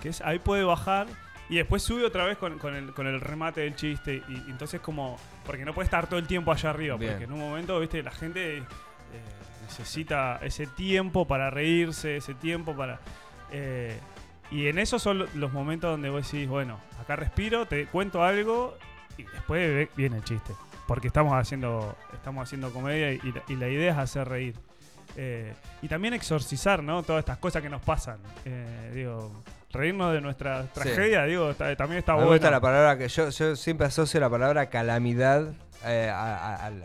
que 0.01 0.09
es 0.09 0.21
ahí 0.23 0.39
puede 0.39 0.65
bajar 0.65 1.07
y 1.49 1.57
después 1.57 1.83
sube 1.83 2.05
otra 2.05 2.25
vez 2.25 2.39
con, 2.39 2.59
con 2.59 2.75
el, 2.75 2.95
con 2.95 3.07
el 3.07 3.21
remate 3.21 3.61
del 3.61 3.77
chiste. 3.77 4.23
Y, 4.29 4.33
y 4.33 4.45
entonces 4.51 4.81
como, 4.81 5.19
porque 5.45 5.65
no 5.65 5.75
puede 5.75 5.85
estar 5.85 6.07
todo 6.07 6.19
el 6.19 6.27
tiempo 6.27 6.51
allá 6.51 6.71
arriba, 6.71 6.97
Bien. 6.97 7.13
porque 7.13 7.25
en 7.25 7.33
un 7.33 7.41
momento, 7.41 7.79
¿viste? 7.79 8.03
La 8.03 8.11
gente 8.11 8.59
eh, 8.59 8.63
necesita 9.67 10.39
ese 10.43 10.67
tiempo 10.67 11.27
para 11.27 11.51
reírse, 11.51 12.17
ese 12.17 12.35
tiempo 12.35 12.75
para... 12.75 13.01
eh, 13.53 13.99
y 14.51 14.67
en 14.67 14.79
esos 14.79 15.03
son 15.03 15.19
lo- 15.21 15.27
los 15.35 15.53
momentos 15.53 15.91
donde 15.91 16.11
vos 16.11 16.31
decís, 16.31 16.49
bueno, 16.49 16.79
acá 17.01 17.17
respiro, 17.17 17.67
te 17.67 17.87
cuento 17.87 18.23
algo 18.23 18.77
y 19.17 19.23
después 19.25 19.89
viene 19.97 20.17
el 20.17 20.25
chiste. 20.25 20.53
Porque 20.87 21.07
estamos 21.07 21.33
haciendo, 21.35 21.97
estamos 22.13 22.43
haciendo 22.43 22.73
comedia 22.73 23.13
y 23.13 23.57
la 23.57 23.69
idea 23.69 23.93
es 23.93 23.99
hacer 23.99 24.29
reír. 24.29 24.57
Eh, 25.17 25.55
y 25.83 25.89
también 25.89 26.15
exorcizar, 26.15 26.83
¿no? 26.83 27.03
Todas 27.03 27.21
estas 27.21 27.39
cosas 27.39 27.63
que 27.63 27.69
nos 27.69 27.83
pasan. 27.83 28.19
Eh, 28.45 28.91
digo, 28.95 29.31
reírnos 29.73 30.13
de 30.13 30.21
nuestra 30.21 30.65
tragedia, 30.73 31.25
digo, 31.25 31.51
está- 31.51 31.75
también 31.77 31.99
está 32.01 32.13
mí 32.13 32.19
me 32.21 32.25
bueno. 32.27 32.39
gusta 32.39 32.51
la 32.51 32.61
palabra 32.61 32.99
que 32.99 33.09
yo, 33.09 33.29
yo 33.31 33.57
siempre 33.57 33.87
asocio 33.87 34.21
la 34.21 34.29
palabra 34.31 34.67
calamidad 34.67 35.47
eh, 35.85 36.09
a- 36.15 36.37
a- 36.37 36.67
al, 36.67 36.85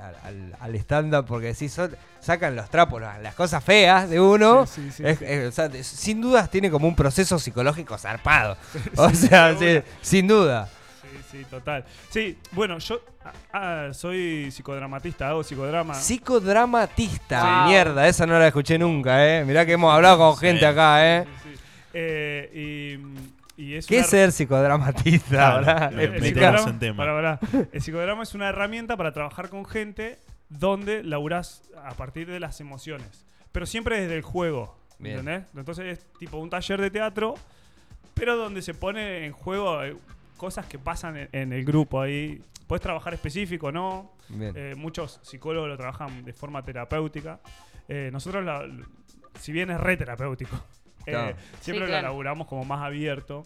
al- 0.60 0.76
stand-up 0.76 1.26
porque 1.28 1.54
si 1.54 1.70
son, 1.70 1.96
sacan 2.20 2.56
los 2.56 2.68
trapos, 2.70 3.00
las, 3.02 3.36
cosas 3.36 3.64
feas 3.64 4.10
de 4.10 4.20
uno. 4.20 4.66
Sí, 4.66 4.82
sí, 4.86 4.92
sí, 4.92 5.04
es- 5.06 5.20
sí. 5.20 5.26
es- 5.28 5.48
o 5.48 5.52
sea, 5.52 5.70
de- 5.70 5.84
sin 5.84 6.20
dudas 6.22 6.50
tiene 6.50 6.72
como 6.72 6.88
un 6.88 6.96
proceso 6.96 7.38
psicológico 7.38 7.96
zarpado. 7.98 8.58
o 8.96 9.10
sea, 9.12 9.56
sin 10.02 10.28
duda. 10.28 10.68
Sí, 11.02 11.38
sí, 11.40 11.46
total. 11.46 11.86
Sí, 12.10 12.38
bueno, 12.54 12.80
yo 12.80 13.00
ah, 13.24 13.32
ah, 13.54 13.94
soy 13.94 14.50
psicodramatista, 14.52 15.30
hago 15.30 15.44
psicodrama. 15.44 15.94
Psicodramatista. 15.94 17.62
Wow. 17.62 17.68
Mierda, 17.70 18.08
esa 18.08 18.26
no 18.26 18.38
la 18.40 18.48
escuché 18.48 18.78
nunca, 18.78 19.26
¿eh? 19.28 19.46
Mirá 19.46 19.66
que 19.66 19.74
hemos 19.74 19.94
hablado 19.94 20.18
con 20.18 20.38
gente 20.38 20.66
acá, 20.66 21.06
¿eh? 21.06 21.26
Eh, 22.00 23.00
y, 23.58 23.62
y 23.64 23.74
es 23.76 23.88
¿Qué 23.88 23.96
una- 23.96 24.04
es 24.04 24.10
ser 24.10 24.32
psicodramatista? 24.32 25.28
Claro, 25.30 25.58
verdad? 25.66 25.92
lo 25.92 26.02
el 26.02 26.22
psicodrama- 26.22 26.70
en 26.70 26.80
tema. 26.80 27.40
El 27.72 27.82
psicodrama 27.82 28.24
es 28.24 28.36
una 28.36 28.50
herramienta 28.50 28.96
para 28.98 29.12
trabajar 29.14 29.50
con 29.50 29.66
gente 29.66 30.20
donde 30.50 31.04
laburás 31.04 31.64
a 31.84 31.96
partir 31.96 32.28
de 32.28 32.40
las 32.40 32.62
emociones. 32.62 33.26
Pero 33.52 33.66
siempre 33.66 34.00
desde 34.02 34.16
el 34.16 34.22
juego. 34.22 34.78
Bien. 35.00 35.20
¿Entendés? 35.20 35.46
Entonces 35.56 35.98
es 36.00 36.06
tipo 36.20 36.38
un 36.38 36.50
taller 36.50 36.80
de 36.82 36.90
teatro, 36.92 37.36
pero 38.14 38.36
donde 38.36 38.62
se 38.62 38.74
pone 38.74 39.26
en 39.26 39.32
juego 39.32 39.84
eh, 39.84 39.96
cosas 40.38 40.66
que 40.68 40.78
pasan 40.80 41.18
en, 41.18 41.30
en 41.32 41.54
el 41.54 41.66
grupo 41.66 42.00
ahí. 42.02 42.42
Puedes 42.68 42.82
trabajar 42.82 43.14
específico, 43.14 43.72
¿no? 43.72 44.12
Eh, 44.40 44.76
muchos 44.78 45.20
psicólogos 45.24 45.70
lo 45.70 45.78
trabajan 45.78 46.24
de 46.26 46.34
forma 46.34 46.62
terapéutica. 46.64 47.40
Eh, 47.88 48.10
nosotros, 48.12 48.44
la- 48.46 48.68
si 49.40 49.52
bien 49.52 49.70
es 49.72 49.80
re 49.80 49.98
terapéutico, 49.98 50.60
eh, 51.08 51.36
siempre 51.62 51.62
Sí, 51.62 51.74
lo 51.80 51.86
claro. 51.88 52.08
laburamos 52.08 52.48
como 52.48 52.64
más 52.66 52.82
abierto. 52.84 53.46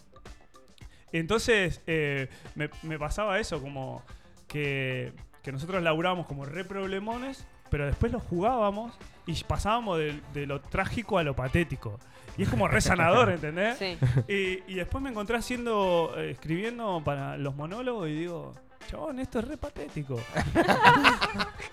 Entonces, 1.11 1.81
eh, 1.87 2.29
me, 2.55 2.69
me 2.83 2.97
pasaba 2.97 3.39
eso, 3.39 3.61
como 3.61 4.03
que, 4.47 5.11
que 5.43 5.51
nosotros 5.51 5.81
laburábamos 5.83 6.25
como 6.25 6.45
re 6.45 6.63
problemones, 6.63 7.45
pero 7.69 7.85
después 7.85 8.11
los 8.11 8.23
jugábamos 8.23 8.93
y 9.25 9.43
pasábamos 9.43 9.97
de, 9.99 10.19
de 10.33 10.45
lo 10.45 10.61
trágico 10.61 11.17
a 11.17 11.23
lo 11.23 11.35
patético. 11.35 11.99
Y 12.37 12.43
es 12.43 12.49
como 12.49 12.67
re 12.69 12.79
sanador, 12.79 13.29
¿entendés? 13.33 13.77
Sí. 13.77 13.97
Y, 14.29 14.71
y 14.71 14.75
después 14.75 15.03
me 15.03 15.09
encontré 15.09 15.35
haciendo, 15.37 16.13
eh, 16.17 16.31
escribiendo 16.31 17.01
para 17.03 17.37
los 17.37 17.55
monólogos 17.55 18.07
y 18.07 18.13
digo, 18.13 18.53
chabón, 18.89 19.19
esto 19.19 19.39
es 19.39 19.47
re 19.47 19.57
patético. 19.57 20.19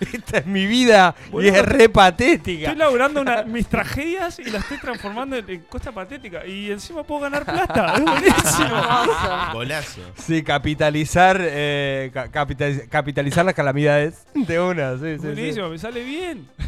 Esta 0.01 0.39
es 0.39 0.47
mi 0.47 0.67
vida 0.67 1.15
y 1.27 1.31
Boludo, 1.31 1.53
es 1.55 1.65
re 1.65 1.89
patética. 1.89 2.69
Estoy 2.69 2.79
laburando 2.79 3.21
una- 3.21 3.43
mis 3.43 3.67
tragedias 3.67 4.39
y 4.39 4.45
las 4.45 4.63
estoy 4.63 4.79
transformando 4.79 5.37
en, 5.37 5.49
en 5.51 5.61
cosa 5.63 5.91
patética. 5.93 6.47
Y 6.47 6.71
encima 6.71 7.03
puedo 7.03 7.23
ganar 7.23 7.45
plata. 7.45 7.95
Es 7.95 8.01
buenísimo. 8.03 8.79
Hermoso. 8.79 9.53
Golazo. 9.55 10.01
Sí, 10.17 10.43
capitalizar, 10.45 11.39
eh, 11.41 12.11
ca- 12.15 12.31
capitaliz- 12.31 12.89
capitalizar 12.89 13.45
las 13.45 13.55
calamidades 13.55 14.25
de 14.35 14.61
una, 14.61 14.95
sí, 14.95 15.01
sí, 15.03 15.17
sí. 15.21 15.27
buenísimo, 15.27 15.69
me 15.69 15.79
sale 15.79 16.05
bien. 16.05 16.49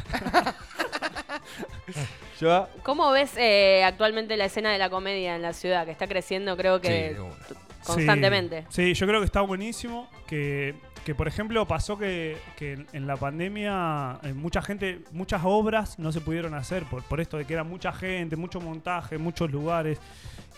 Yo, 2.40 2.68
¿Cómo 2.82 3.10
ves 3.10 3.32
eh, 3.36 3.84
actualmente 3.84 4.36
la 4.36 4.46
escena 4.46 4.72
de 4.72 4.78
la 4.78 4.88
comedia 4.88 5.36
en 5.36 5.42
la 5.42 5.52
ciudad? 5.52 5.84
Que 5.84 5.90
está 5.92 6.06
creciendo, 6.08 6.56
creo 6.56 6.76
Sí, 6.78 6.82
que 6.88 7.14
de 7.14 7.20
una. 7.20 7.34
t- 7.34 7.54
constantemente. 7.86 8.64
Sí, 8.68 8.94
sí, 8.94 8.94
yo 8.94 9.06
creo 9.06 9.20
que 9.20 9.26
está 9.26 9.40
buenísimo. 9.40 10.08
Que, 10.26 10.74
que, 11.04 11.14
por 11.14 11.26
ejemplo, 11.28 11.66
pasó 11.66 11.98
que, 11.98 12.36
que 12.56 12.74
en- 12.74 12.86
en 12.92 13.06
la 13.06 13.16
pandemia 13.16 14.18
eh, 14.22 14.32
mucha 14.32 14.62
gente, 14.62 15.00
muchas 15.12 15.40
obras 15.44 15.98
no 15.98 16.12
se 16.12 16.20
pudieron 16.20 16.54
hacer 16.54 16.84
por, 16.84 17.02
por 17.02 17.20
esto 17.20 17.36
de 17.38 17.44
que 17.46 17.54
era 17.54 17.64
mucha 17.64 17.92
gente, 17.92 18.36
mucho 18.36 18.60
montaje, 18.60 19.18
muchos 19.18 19.50
lugares. 19.50 19.98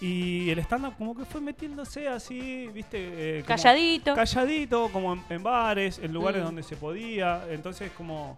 Y 0.00 0.50
el 0.50 0.58
stand-up 0.58 0.94
como 0.98 1.16
que 1.16 1.24
fue 1.24 1.40
metiéndose 1.40 2.08
así, 2.08 2.68
viste, 2.74 2.98
eh, 3.38 3.42
como- 3.44 3.56
Calladito. 3.56 4.14
calladito, 4.14 4.88
como 4.92 5.12
en, 5.14 5.22
en 5.30 5.42
bares, 5.42 5.98
en 6.02 6.12
lugares 6.12 6.42
Mm. 6.42 6.44
donde 6.46 6.62
se 6.64 6.76
podía. 6.76 7.42
Entonces, 7.50 7.90
como, 7.92 8.34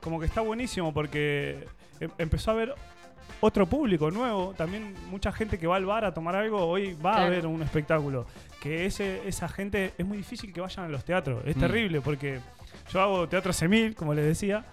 como 0.00 0.18
que 0.18 0.26
está 0.26 0.40
buenísimo 0.40 0.92
porque 0.94 1.66
em- 2.00 2.10
empezó 2.18 2.50
a 2.50 2.54
haber 2.54 2.74
otro 3.40 3.66
público 3.66 4.10
nuevo. 4.10 4.54
También 4.56 4.94
mucha 5.10 5.32
gente 5.32 5.58
que 5.58 5.66
va 5.66 5.76
al 5.76 5.84
bar 5.86 6.04
a 6.04 6.14
tomar 6.14 6.36
algo, 6.36 6.64
hoy 6.66 6.94
va 6.94 7.24
a 7.24 7.28
ver 7.28 7.46
un 7.46 7.62
espectáculo. 7.62 8.26
Que 8.60 8.86
ese, 8.86 9.26
esa 9.26 9.48
gente 9.48 9.92
es 9.98 10.06
muy 10.06 10.18
difícil 10.18 10.52
que 10.52 10.60
vayan 10.60 10.84
a 10.84 10.88
los 10.88 11.04
teatros. 11.04 11.42
Es 11.46 11.56
Mm. 11.56 11.60
terrible 11.60 12.00
porque 12.00 12.40
yo 12.92 13.00
hago 13.00 13.28
teatro 13.28 13.52
semil, 13.52 13.94
como 13.94 14.14
les 14.14 14.24
decía. 14.24 14.64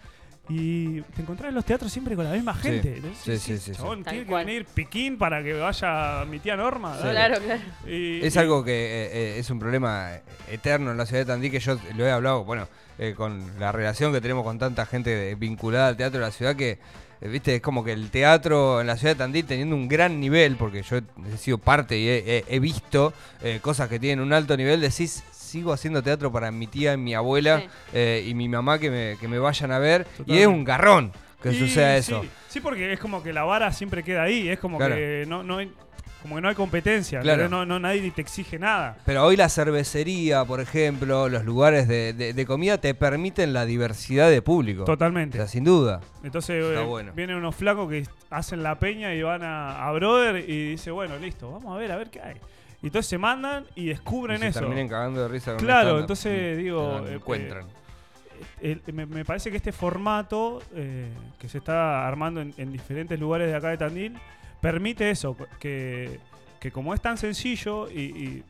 Y 0.52 1.02
te 1.02 1.22
encontrás 1.22 1.50
en 1.50 1.56
los 1.56 1.64
teatros 1.64 1.92
siempre 1.92 2.16
con 2.16 2.26
la 2.26 2.32
misma 2.32 2.56
Sí, 2.56 2.62
gente. 2.62 3.02
¿no? 3.04 3.10
sí, 3.14 3.38
sí, 3.38 3.60
sí, 3.60 3.72
Chabón, 3.74 4.04
tiene 4.04 4.26
que 4.26 4.34
venir 4.34 4.66
Piquín 4.66 5.16
para 5.20 5.44
que 5.44 5.54
vaya 5.54 6.26
mi 6.26 6.40
tía 6.40 6.56
Norma. 6.58 6.98
Claro, 7.00 7.36
claro. 7.40 7.62
Y- 7.88 8.22
Es 8.26 8.36
y- 8.36 8.40
algo 8.40 8.64
que 8.64 8.72
eh, 8.72 9.10
eh, 9.14 9.36
es 9.40 9.48
un 9.52 9.60
problema 9.60 10.10
eterno 10.50 10.90
en 10.90 10.98
la 10.98 11.06
ciudad 11.06 11.22
de 11.22 11.26
Tandil 11.28 11.52
que 11.52 11.60
yo 11.60 11.78
lo 11.96 12.04
he 12.04 12.12
hablado, 12.12 12.46
bueno, 12.46 12.68
eh, 12.98 13.14
con 13.16 13.60
la 13.60 13.72
relación 13.72 14.12
que 14.12 14.22
tenemos 14.22 14.44
con 14.44 14.58
tanta 14.58 14.88
gente 14.88 15.36
vinculada 15.36 15.90
al 15.90 15.98
teatro 15.98 16.20
de 16.20 16.26
la 16.26 16.32
ciudad 16.32 16.56
que, 16.56 16.80
viste, 17.22 17.56
es 17.56 17.62
como 17.62 17.84
que 17.84 17.92
el 17.92 18.10
teatro 18.12 18.80
en 18.82 18.88
la 18.88 18.96
ciudad 18.98 19.14
de 19.16 19.18
Tandil 19.20 19.46
teniendo 19.46 19.76
un 19.76 19.88
gran 19.88 20.20
nivel, 20.20 20.56
porque 20.56 20.84
yo 20.84 20.98
he 20.98 21.38
sido 21.38 21.58
parte 21.58 21.98
y 21.98 22.08
he, 22.08 22.18
he- 22.38 22.46
he 22.48 22.60
visto 22.60 23.14
eh, 23.42 23.60
cosas 23.62 23.90
que 23.90 24.00
tienen 24.00 24.24
un 24.26 24.32
alto 24.34 24.56
nivel, 24.56 24.80
decís, 24.80 25.24
sigo 25.32 25.74
haciendo 25.74 26.02
teatro 26.04 26.32
para 26.32 26.52
mi 26.52 26.68
tía 26.68 26.94
y 26.94 26.98
mi 26.98 27.14
abuela 27.16 27.60
Sí. 27.62 27.68
eh, 27.94 28.26
y 28.28 28.34
mi 28.36 28.48
mamá 28.48 28.80
que 28.80 28.90
me, 28.90 29.18
que 29.20 29.28
me 29.28 29.40
vayan 29.40 29.72
a 29.72 29.80
ver, 29.80 30.08
y 30.26 30.38
es 30.38 30.48
un 30.48 30.64
garrón 30.64 31.12
que 31.42 31.52
Y 31.52 31.60
suceda 31.60 31.94
sí, 31.94 32.00
eso. 32.12 32.26
Sí, 32.50 32.60
porque 32.62 32.94
es 32.94 33.00
como 33.00 33.24
que 33.24 33.34
la 33.34 33.44
vara 33.44 33.72
siempre 33.74 34.04
queda 34.04 34.24
ahí, 34.24 34.48
es 34.50 34.60
como 34.60 34.78
Claro. 34.78 34.96
que 34.96 35.26
no, 35.28 35.44
no 35.44 35.58
hay 35.58 35.72
como 36.22 36.36
que 36.36 36.42
no 36.42 36.50
hay 36.50 36.56
competencia, 36.56 37.22
Claro. 37.22 37.48
no, 37.48 37.66
no 37.66 37.80
nadie 37.80 38.12
te 38.12 38.22
exige 38.22 38.60
nada. 38.60 38.98
Pero 39.06 39.24
hoy 39.24 39.36
la 39.38 39.48
cervecería, 39.50 40.44
por 40.46 40.60
ejemplo, 40.60 41.30
los 41.30 41.46
lugares 41.46 41.88
de, 41.88 42.14
de- 42.14 42.34
de 42.34 42.46
comida 42.46 42.78
te 42.78 42.94
permiten 42.94 43.54
la 43.54 43.66
diversidad 43.66 44.30
de 44.30 44.42
público. 44.42 44.84
O 44.84 44.86
Totalmente. 44.86 45.38
sea, 45.38 45.48
sin 45.48 45.64
duda. 45.64 46.02
Entonces 46.24 46.64
eh, 46.64 46.84
bueno. 46.84 47.14
vienen 47.16 47.38
unos 47.38 47.56
flacos 47.56 47.90
que 47.90 48.06
hacen 48.30 48.64
la 48.64 48.78
peña 48.78 49.14
y 49.14 49.22
van 49.22 49.44
a, 49.44 49.88
a 49.88 49.92
Brother 49.94 50.38
y 50.50 50.72
dice, 50.72 50.92
bueno, 50.92 51.18
listo, 51.18 51.52
vamos 51.52 51.74
a 51.74 51.78
ver, 51.80 51.92
a 51.92 51.96
ver 51.96 52.10
qué 52.10 52.22
hay. 52.22 52.36
Y 52.82 52.88
entonces 52.88 53.10
se 53.10 53.18
mandan 53.18 53.66
y 53.76 53.86
descubren 53.88 54.38
Y 54.38 54.40
se 54.42 54.48
eso. 54.48 54.60
terminen 54.60 54.88
cagando 54.88 55.22
de 55.22 55.28
risa 55.28 55.52
con 55.56 55.60
Claro, 55.66 56.00
entonces, 56.00 56.58
digo, 56.58 57.06
eh, 57.08 57.16
encuentran. 57.16 57.66
El- 58.62 58.82
me, 58.94 59.06
me 59.06 59.26
parece 59.26 59.52
que 59.52 59.58
este 59.58 59.72
formato 59.72 60.62
eh, 60.74 61.10
que 61.40 61.50
se 61.50 61.58
está 61.58 62.08
armando 62.08 62.40
en, 62.42 62.54
en 62.58 62.72
diferentes 62.72 63.20
lugares 63.20 63.48
de 63.50 63.56
acá 63.56 63.70
de 63.70 63.78
Tandil 63.78 64.18
permite 64.62 65.10
eso, 65.10 65.36
que, 65.60 66.20
que 66.60 66.72
como 66.72 66.94
es 66.94 67.02
tan 67.02 67.18
sencillo 67.18 67.90
y, 67.90 68.00
y 68.00 68.44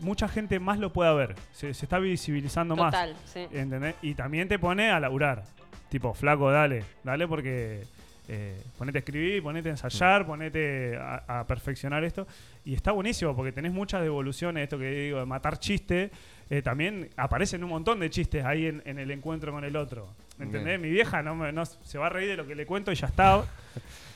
mucha 0.00 0.26
gente 0.28 0.58
más 0.58 0.78
lo 0.78 0.92
pueda 0.92 1.12
ver, 1.14 1.34
se, 1.52 1.74
se 1.74 1.84
está 1.86 1.98
visibilizando 1.98 2.74
más. 2.76 2.92
Total, 2.92 3.16
sí. 3.24 3.46
¿entendés? 3.52 3.94
Y 4.02 4.14
también 4.14 4.48
te 4.48 4.58
pone 4.58 4.90
a 4.90 4.98
laburar. 5.00 5.44
Tipo, 5.88 6.14
flaco, 6.14 6.50
dale, 6.50 6.84
dale 7.04 7.28
porque 7.28 7.84
eh, 8.28 8.58
ponete 8.78 8.98
a 8.98 9.00
escribir, 9.00 9.42
ponete 9.42 9.68
a 9.68 9.72
Mm. 9.72 9.74
ensayar, 9.74 10.24
ponete 10.26 10.96
a, 10.96 11.40
a 11.40 11.46
perfeccionar 11.46 12.02
esto. 12.04 12.26
Y 12.64 12.72
está 12.74 12.92
buenísimo 12.92 13.36
porque 13.36 13.52
tenés 13.52 13.72
muchas 13.72 14.00
devoluciones, 14.02 14.62
esto 14.62 14.78
que 14.78 14.90
digo, 14.90 15.18
de 15.18 15.26
matar 15.26 15.58
chiste. 15.58 16.10
Eh, 16.52 16.60
también 16.60 17.08
aparecen 17.16 17.64
un 17.64 17.70
montón 17.70 17.98
de 18.00 18.10
chistes 18.10 18.44
ahí 18.44 18.66
en, 18.66 18.82
en 18.84 18.98
el 18.98 19.10
encuentro 19.10 19.52
con 19.52 19.64
el 19.64 19.74
otro. 19.74 20.06
¿Entendés? 20.38 20.64
Bien. 20.64 20.80
Mi 20.82 20.90
vieja 20.90 21.22
no, 21.22 21.34
me- 21.34 21.50
no 21.52 21.64
se 21.64 21.96
va 21.98 22.06
a 22.06 22.10
reír 22.10 22.28
de 22.28 22.36
lo 22.36 22.46
que 22.46 22.54
le 22.54 22.66
cuento 22.66 22.92
y 22.92 22.94
ya 22.94 23.06
está. 23.06 23.44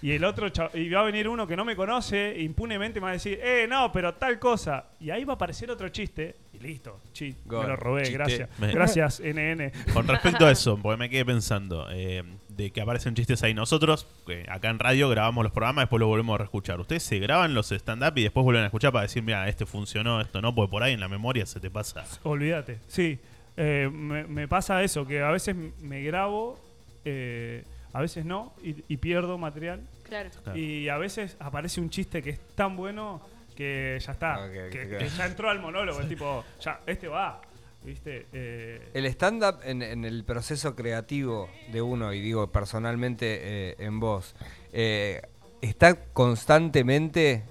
Y 0.02 0.12
el 0.12 0.22
otro, 0.24 0.48
y 0.74 0.90
va 0.90 1.00
a 1.00 1.04
venir 1.04 1.26
uno 1.28 1.46
que 1.46 1.56
no 1.56 1.64
me 1.64 1.74
conoce, 1.74 2.36
impunemente 2.40 3.00
me 3.00 3.04
va 3.04 3.10
a 3.10 3.12
decir, 3.14 3.40
eh, 3.42 3.66
no, 3.66 3.90
pero 3.90 4.12
tal 4.14 4.38
cosa. 4.38 4.84
Y 5.00 5.08
ahí 5.08 5.24
va 5.24 5.32
a 5.32 5.36
aparecer 5.36 5.70
otro 5.70 5.88
chiste, 5.88 6.36
y 6.52 6.58
listo, 6.58 7.00
chi, 7.12 7.34
Gol. 7.46 7.62
me 7.62 7.68
lo 7.70 7.76
robé, 7.76 8.02
Chiste. 8.02 8.18
gracias. 8.18 8.50
Me- 8.58 8.72
Gracias, 8.72 9.20
NN. 9.20 9.72
Con 9.94 10.06
respecto 10.06 10.44
a 10.46 10.50
eso, 10.50 10.76
porque 10.76 10.98
me 10.98 11.08
quedé 11.08 11.24
pensando, 11.24 11.86
eh, 11.90 12.22
de 12.56 12.70
que 12.70 12.80
aparecen 12.80 13.14
chistes 13.14 13.42
ahí. 13.42 13.54
Nosotros, 13.54 14.06
que 14.26 14.46
acá 14.48 14.70
en 14.70 14.78
radio, 14.78 15.08
grabamos 15.08 15.44
los 15.44 15.52
programas, 15.52 15.82
después 15.82 16.00
los 16.00 16.08
volvemos 16.08 16.34
a 16.34 16.38
reescuchar. 16.38 16.80
Ustedes 16.80 17.02
se 17.02 17.18
graban 17.18 17.54
los 17.54 17.70
stand-up 17.70 18.16
y 18.16 18.22
después 18.22 18.44
vuelven 18.44 18.62
a 18.62 18.66
escuchar 18.66 18.92
para 18.92 19.02
decir, 19.02 19.22
mira, 19.22 19.48
este 19.48 19.66
funcionó, 19.66 20.20
esto 20.20 20.40
no, 20.40 20.54
porque 20.54 20.70
por 20.70 20.82
ahí 20.82 20.94
en 20.94 21.00
la 21.00 21.08
memoria 21.08 21.44
se 21.46 21.60
te 21.60 21.70
pasa. 21.70 22.04
Olvídate, 22.22 22.78
sí. 22.88 23.18
Eh, 23.56 23.88
me, 23.92 24.24
me 24.24 24.48
pasa 24.48 24.82
eso, 24.82 25.06
que 25.06 25.22
a 25.22 25.30
veces 25.30 25.56
me 25.80 26.02
grabo, 26.02 26.58
eh, 27.04 27.64
a 27.92 28.00
veces 28.00 28.24
no, 28.24 28.54
y, 28.62 28.76
y 28.88 28.96
pierdo 28.98 29.38
material. 29.38 29.80
Claro. 30.02 30.30
Claro. 30.44 30.58
Y 30.58 30.88
a 30.88 30.98
veces 30.98 31.36
aparece 31.40 31.80
un 31.80 31.90
chiste 31.90 32.22
que 32.22 32.30
es 32.30 32.40
tan 32.54 32.76
bueno 32.76 33.20
que 33.56 33.98
ya 34.04 34.12
está, 34.12 34.50
que, 34.52 34.68
que 34.70 35.08
ya 35.16 35.24
entró 35.24 35.48
al 35.48 35.60
monólogo, 35.60 36.02
es 36.02 36.08
tipo, 36.08 36.44
ya, 36.60 36.80
este 36.86 37.08
va, 37.08 37.40
¿viste? 37.86 38.26
Eh, 38.32 38.90
El 38.92 39.06
stand-up 39.06 39.60
en, 39.64 39.80
en 39.82 40.04
el 40.04 40.24
proceso 40.24 40.74
creativo 40.76 41.48
de 41.72 41.80
uno, 41.80 42.12
y 42.12 42.20
digo 42.20 42.48
personalmente 42.52 43.38
eh, 43.70 43.76
en 43.78 44.00
vos, 44.00 44.34
eh, 44.72 45.22
está 45.62 45.94
constantemente, 46.12 47.42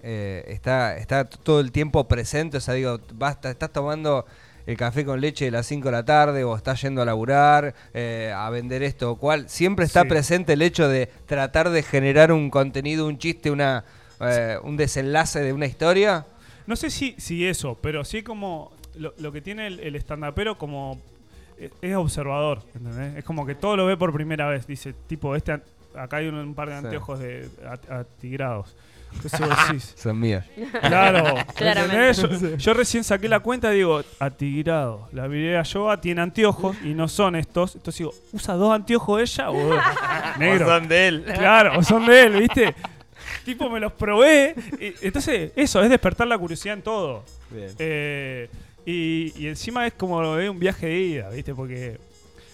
está, 0.47 0.97
está 0.97 1.25
todo 1.25 1.59
el 1.59 1.71
tiempo 1.71 2.07
presente, 2.07 2.57
o 2.57 2.61
sea, 2.61 2.73
digo, 2.75 2.99
basta, 3.13 3.49
estás 3.49 3.71
tomando 3.73 4.25
el 4.67 4.77
café 4.77 5.05
con 5.05 5.21
leche 5.21 5.45
de 5.45 5.51
las 5.51 5.65
5 5.67 5.87
de 5.87 5.91
la 5.91 6.05
tarde 6.05 6.43
o 6.43 6.55
está 6.55 6.73
yendo 6.75 7.01
a 7.01 7.05
laburar, 7.05 7.75
eh, 7.93 8.31
a 8.35 8.49
vender 8.49 8.83
esto 8.83 9.11
o 9.11 9.15
cual, 9.17 9.49
siempre 9.49 9.85
está 9.85 10.03
Sí. 10.03 10.07
presente 10.09 10.53
el 10.53 10.61
hecho 10.61 10.87
de 10.87 11.07
tratar 11.25 11.69
de 11.69 11.83
generar 11.83 12.31
un 12.31 12.49
contenido, 12.49 13.05
un 13.07 13.17
chiste, 13.17 13.51
una, 13.51 13.83
eh, 14.21 14.57
un 14.63 14.75
desenlace 14.77 15.41
de 15.41 15.53
una 15.53 15.65
historia. 15.67 16.25
No 16.67 16.75
sé 16.75 16.89
si, 16.89 17.13
si 17.19 17.45
eso, 17.45 17.77
pero 17.79 18.03
sí 18.03 18.23
como 18.23 18.71
lo, 18.97 19.13
lo 19.17 19.31
que 19.31 19.41
tiene 19.41 19.67
el, 19.67 19.79
el 19.79 19.95
stand-upero 19.95 20.57
como 20.57 20.99
eh, 21.57 21.69
es 21.81 21.95
observador, 21.95 22.61
¿entendés? 22.75 23.17
Es 23.17 23.23
como 23.23 23.45
que 23.45 23.55
todo 23.55 23.75
lo 23.77 23.85
ve 23.85 23.97
por 23.97 24.11
primera 24.13 24.47
vez. 24.49 24.67
Dice, 24.67 24.93
tipo, 25.07 25.35
este 25.35 25.53
an- 25.53 25.63
acá 25.97 26.17
hay 26.17 26.27
un, 26.27 26.35
un 26.35 26.53
par 26.55 26.69
de 26.69 26.79
Sí. 26.79 26.85
anteojos 26.85 27.19
de 27.19 27.49
a- 27.65 27.99
atigrados. 27.99 28.75
Decís, 29.23 29.93
Son 29.95 30.19
mías. 30.19 30.45
claro. 30.81 31.35
Yo, 32.13 32.57
yo 32.57 32.73
recién 32.73 33.01
saqué 33.05 33.29
la 33.29 33.39
cuenta 33.39 33.73
y 33.73 33.77
digo, 33.77 34.01
atigrado. 34.19 35.07
La 35.13 35.27
vidriera 35.27 35.63
Yoga 35.63 36.01
tiene 36.01 36.21
anteojos 36.21 36.75
y 36.83 36.93
no 36.93 37.07
son 37.07 37.37
estos. 37.37 37.75
Entonces 37.75 37.99
digo, 37.99 38.13
¿usa 38.33 38.55
dos 38.55 38.73
anteojos 38.75 39.21
ella 39.21 39.51
o 39.51 39.55
negro? 40.37 40.79
de 40.81 41.07
él. 41.07 41.23
Claro, 41.33 41.79
o 41.79 41.83
son 41.83 42.05
de 42.05 42.23
él, 42.23 42.33
¿viste? 42.41 42.75
tipo, 43.45 43.69
me 43.69 43.79
los 43.79 43.93
probé. 43.93 44.53
y- 44.81 45.05
entonces, 45.07 45.51
eso, 45.55 45.81
es 45.81 45.89
despertar 45.89 46.27
la 46.27 46.37
curiosidad 46.37 46.75
en 46.75 46.81
todo. 46.81 47.23
Bien. 47.51 47.69
Eh, 47.79 48.49
y, 48.85 49.33
y 49.37 49.47
encima 49.47 49.87
es 49.87 49.93
como 49.93 50.37
eh, 50.37 50.49
un 50.49 50.59
viaje 50.59 50.87
de 50.87 50.99
ida, 50.99 51.29
¿viste? 51.29 51.53
Porque 51.55 51.97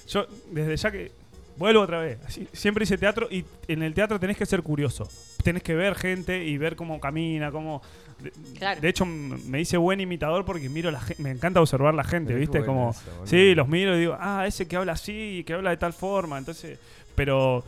yo, 0.08 0.26
desde 0.52 0.76
ya 0.78 0.92
que. 0.92 1.12
Vuelvo 1.58 1.82
otra 1.82 2.00
vez. 2.00 2.18
Así, 2.26 2.48
siempre 2.54 2.86
hice 2.86 2.98
teatro 2.98 3.28
y 3.30 3.46
en 3.68 3.84
el 3.84 3.94
teatro 3.94 4.20
tenés 4.20 4.38
que 4.38 4.46
ser 4.46 4.64
curioso. 4.64 5.08
Tenés 5.44 5.62
que 5.62 5.76
ver 5.76 5.96
gente 5.96 6.44
y 6.44 6.58
ver 6.58 6.76
cómo 6.76 7.00
camina, 7.00 7.52
cómo. 7.52 7.82
De, 8.20 8.32
Claro. 8.58 8.80
de 8.80 8.90
hecho, 8.90 9.06
me 9.06 9.60
hice 9.60 9.78
buen 9.78 10.00
imitador 10.00 10.46
porque 10.46 10.70
miro 10.70 10.90
la 10.90 11.02
gente. 11.02 11.22
Me 11.22 11.30
encanta 11.32 11.60
observar 11.62 11.94
la 11.94 12.04
gente, 12.04 12.34
¿viste? 12.34 12.64
Como. 12.66 12.92
eso, 12.92 13.02
sí, 13.26 13.54
los 13.54 13.68
miro 13.68 13.96
y 13.96 14.00
digo, 14.00 14.18
ah, 14.20 14.46
ese 14.48 14.68
que 14.68 14.76
habla 14.78 14.94
así 14.94 15.40
y 15.40 15.44
que 15.44 15.54
habla 15.54 15.72
de 15.72 15.78
tal 15.78 15.94
forma. 15.94 16.38
Entonces. 16.38 16.80
Pero. 17.16 17.64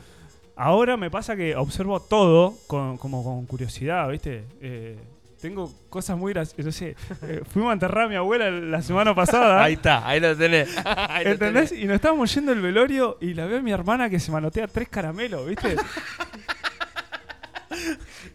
Ahora 0.56 0.98
me 0.98 1.10
pasa 1.10 1.36
que 1.36 1.56
observo 1.56 2.00
todo 2.00 2.56
con, 2.68 2.98
como 2.98 3.24
con 3.24 3.46
curiosidad, 3.48 4.08
¿viste? 4.10 4.44
Eh, 4.62 4.96
tengo 5.44 5.70
cosas 5.90 6.18
muy 6.18 6.32
graciosas. 6.32 6.66
No 6.66 6.72
sé, 6.72 6.96
eh, 7.24 7.42
fuimos 7.52 7.72
a 7.72 7.74
enterrar 7.74 8.06
a 8.06 8.08
mi 8.08 8.16
abuela 8.16 8.50
la 8.50 8.82
semana 8.82 9.14
pasada. 9.14 9.62
Ahí 9.62 9.74
está, 9.74 10.08
ahí 10.08 10.22
lo 10.22 10.38
tenés. 10.38 10.70
Ahí 10.86 11.26
lo 11.26 11.32
¿Entendés? 11.32 11.70
tenés. 11.72 11.84
Y 11.84 11.86
nos 11.86 11.96
estábamos 11.96 12.34
yendo 12.34 12.54
al 12.54 12.62
velorio 12.62 13.18
y 13.20 13.34
la 13.34 13.46
veo 13.46 13.60
a 13.60 13.62
mi 13.62 13.74
hermana 13.74 14.10
que 14.10 14.22
se 14.22 14.32
manotea 14.32 14.68
tres 14.70 14.88
caramelos, 14.88 15.46
¿viste? 15.46 15.76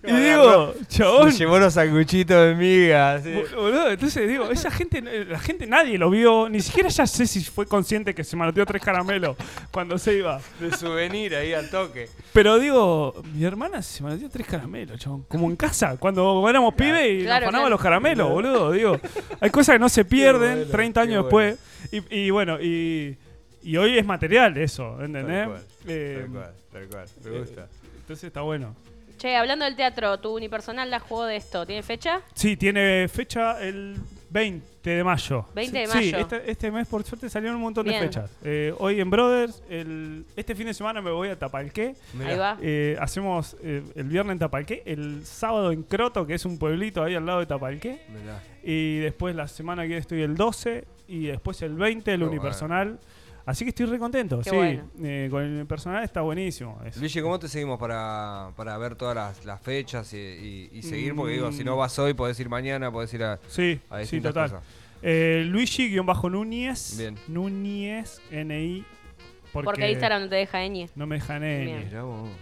y 0.07 0.13
digo, 0.13 0.75
chabón. 0.89 1.33
Se 1.33 1.39
llevó 1.39 1.57
unos 1.57 1.75
sanguchitos 1.75 2.47
de 2.49 2.55
miga. 2.55 3.21
sí. 3.23 3.33
bol- 3.33 3.55
Boludo, 3.57 3.91
entonces 3.91 4.29
digo, 4.29 4.51
esa 4.51 4.71
gente, 4.71 5.03
eh, 5.05 5.25
la 5.25 5.39
gente 5.41 5.67
nadie 5.67 5.99
lo 5.99 6.09
vio, 6.11 6.49
ni 6.49 6.61
siquiera 6.61 6.89
ya 6.89 7.07
sé 7.07 7.27
si 7.27 7.43
fue 7.45 7.67
consciente 7.67 8.15
que 8.15 8.23
se 8.25 8.37
manoteó 8.37 8.65
tres 8.65 8.83
caramelos 8.83 9.37
cuando 9.71 9.99
se 9.99 10.15
iba. 10.19 10.41
De 10.61 10.71
souvenir 10.77 11.35
ahí 11.35 11.53
al 11.53 11.69
toque. 11.69 12.09
Pero 12.33 12.59
digo, 12.59 13.15
mi 13.35 13.45
hermana 13.45 13.83
se 13.83 14.03
manoteó 14.03 14.29
tres 14.31 14.47
caramelos, 14.47 14.99
chabón. 15.01 15.25
Como 15.29 15.49
en 15.51 15.57
casa, 15.57 15.97
cuando 15.99 16.49
éramos 16.49 16.75
pibes 16.75 17.21
y 17.21 17.25
Claro, 17.25 17.47
nos 17.47 17.55
claro. 17.55 17.69
los 17.71 17.81
caramelos, 17.81 18.31
boludo. 18.31 18.71
Digo, 18.73 19.01
hay 19.41 19.51
cosas 19.51 19.75
que 19.75 19.79
no 19.81 19.89
se 19.89 20.05
pierden 20.05 20.55
bueno, 20.59 20.71
30 20.71 21.03
qué 21.03 21.09
años 21.09 21.25
después. 21.25 21.59
Y, 21.91 22.27
y 22.27 22.31
bueno, 22.31 22.61
y, 22.61 23.17
y 23.63 23.77
hoy 23.77 23.99
es 23.99 24.07
material 24.07 24.57
eso, 24.59 25.03
¿entendés? 25.03 25.45
Tal 25.45 25.49
cual, 25.49 25.63
Eh, 25.89 26.19
Tal 26.23 26.31
cual, 26.33 26.53
tal 26.73 26.87
cual. 26.89 27.07
Me 27.25 27.39
gusta. 27.41 27.67
entonces 28.01 28.25
está 28.25 28.41
bueno. 28.43 28.75
Che, 29.19 29.35
hablando 29.37 29.65
del 29.65 29.75
teatro, 29.77 30.19
tu 30.21 30.35
unipersonal 30.37 30.89
la 30.91 31.01
jugó 31.01 31.25
de 31.27 31.37
esto. 31.37 31.67
¿Tiene 31.67 31.83
fecha? 31.83 32.23
Sí, 32.35 32.57
tiene 32.57 33.09
fecha 33.09 33.61
el 33.61 33.97
20 34.31 34.91
de 34.91 35.03
mayo. 35.05 35.47
20 35.55 35.77
de 35.79 35.87
Sí, 35.89 35.93
mayo. 35.97 36.19
este, 36.19 36.51
este 36.51 36.71
mes 36.71 36.87
por 36.87 37.03
suerte 37.03 37.29
salieron 37.29 37.57
un 37.57 37.63
montón 37.63 37.85
Bien. 37.85 37.99
de 38.01 38.07
fechas. 38.07 38.31
Eh, 38.45 38.73
hoy 38.79 39.01
en 39.01 39.11
Brothers, 39.11 39.61
el, 39.69 40.25
este 40.37 40.55
fin 40.55 40.67
de 40.67 40.75
semana 40.75 41.03
me 41.03 41.11
voy 41.11 41.31
a 41.31 41.39
Tapalqué. 41.39 41.97
Mirá. 42.15 42.31
Ahí 42.31 42.39
va. 42.39 42.59
Eh, 42.63 42.97
hacemos 43.01 43.57
eh, 43.63 43.83
el 43.97 44.05
viernes 44.05 44.35
en 44.35 44.39
Tapalqué, 44.39 44.83
el 44.87 45.27
sábado 45.27 45.73
en 45.73 45.83
Croto, 45.83 46.25
que 46.25 46.35
es 46.35 46.45
un 46.45 46.57
pueblito 46.57 47.03
ahí 47.03 47.17
al 47.17 47.27
lado 47.27 47.41
de 47.41 47.47
Tapalqué. 47.47 48.03
Mirá. 48.09 48.41
Y 48.63 48.99
después 48.99 49.35
la 49.35 49.49
semana 49.49 49.83
que 49.83 49.89
viene 49.89 50.01
estoy 50.01 50.23
el 50.23 50.37
12 50.37 50.85
y 51.09 51.27
después 51.27 51.61
el 51.63 51.75
20 51.75 52.13
el 52.15 52.23
unipersonal. 52.23 53.01
Así 53.49 53.65
que 53.65 53.71
estoy 53.71 53.87
re 53.87 53.99
contento. 53.99 54.41
Qué 54.43 54.51
sí, 54.51 54.57
bueno. 54.57 54.91
Eh, 55.03 55.29
con 55.31 55.43
el 55.43 55.53
unipersonal 55.55 56.05
está 56.05 56.21
buenísimo. 56.21 56.79
Luigi, 57.01 57.23
¿cómo 57.23 57.39
te 57.39 57.49
seguimos 57.49 57.79
para, 57.79 58.51
para 58.57 58.77
ver 58.77 58.95
todas 58.95 59.15
las, 59.15 59.45
las 59.47 59.59
fechas 59.63 60.13
y, 60.13 60.19
y- 60.19 60.71
y 60.75 60.83
seguir? 60.83 61.15
Porque 61.15 61.33
digo, 61.33 61.49
Mm. 61.51 61.55
si 61.55 61.65
no 61.65 61.75
vas 61.77 61.99
hoy, 61.99 62.13
podés 62.13 62.39
ir 62.41 62.51
mañana, 62.51 62.93
podés 62.93 63.15
ir 63.15 63.23
a, 63.25 63.39
sí, 63.49 63.81
a 63.89 64.05
sí, 64.05 64.21
total. 64.21 64.51
cosas. 64.51 64.65
Eh, 65.01 65.45
Luigi-Núñez. 65.47 66.99
Bien. 66.99 67.17
Núñez, 67.29 68.21
N-I. 68.31 68.85
Porque, 69.53 69.91
Instagram 69.93 70.23
no 70.25 70.29
te 70.29 70.37
deja 70.37 70.59
ñ. 70.67 70.91
No 70.95 71.07
me 71.07 71.15
dejan 71.17 71.43
ñ. 71.43 71.85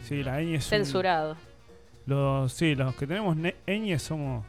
Sí, 0.03 0.23
la 0.25 0.41
ñ 0.41 0.55
es. 0.57 0.65
un- 0.65 0.71
Censurado. 0.71 1.37
los, 2.07 2.53
sí, 2.53 2.75
los 2.75 2.95
que 2.97 3.07
tenemos 3.07 3.37
ne- 3.37 3.55
ñ 3.67 3.97
somos. 3.99 4.45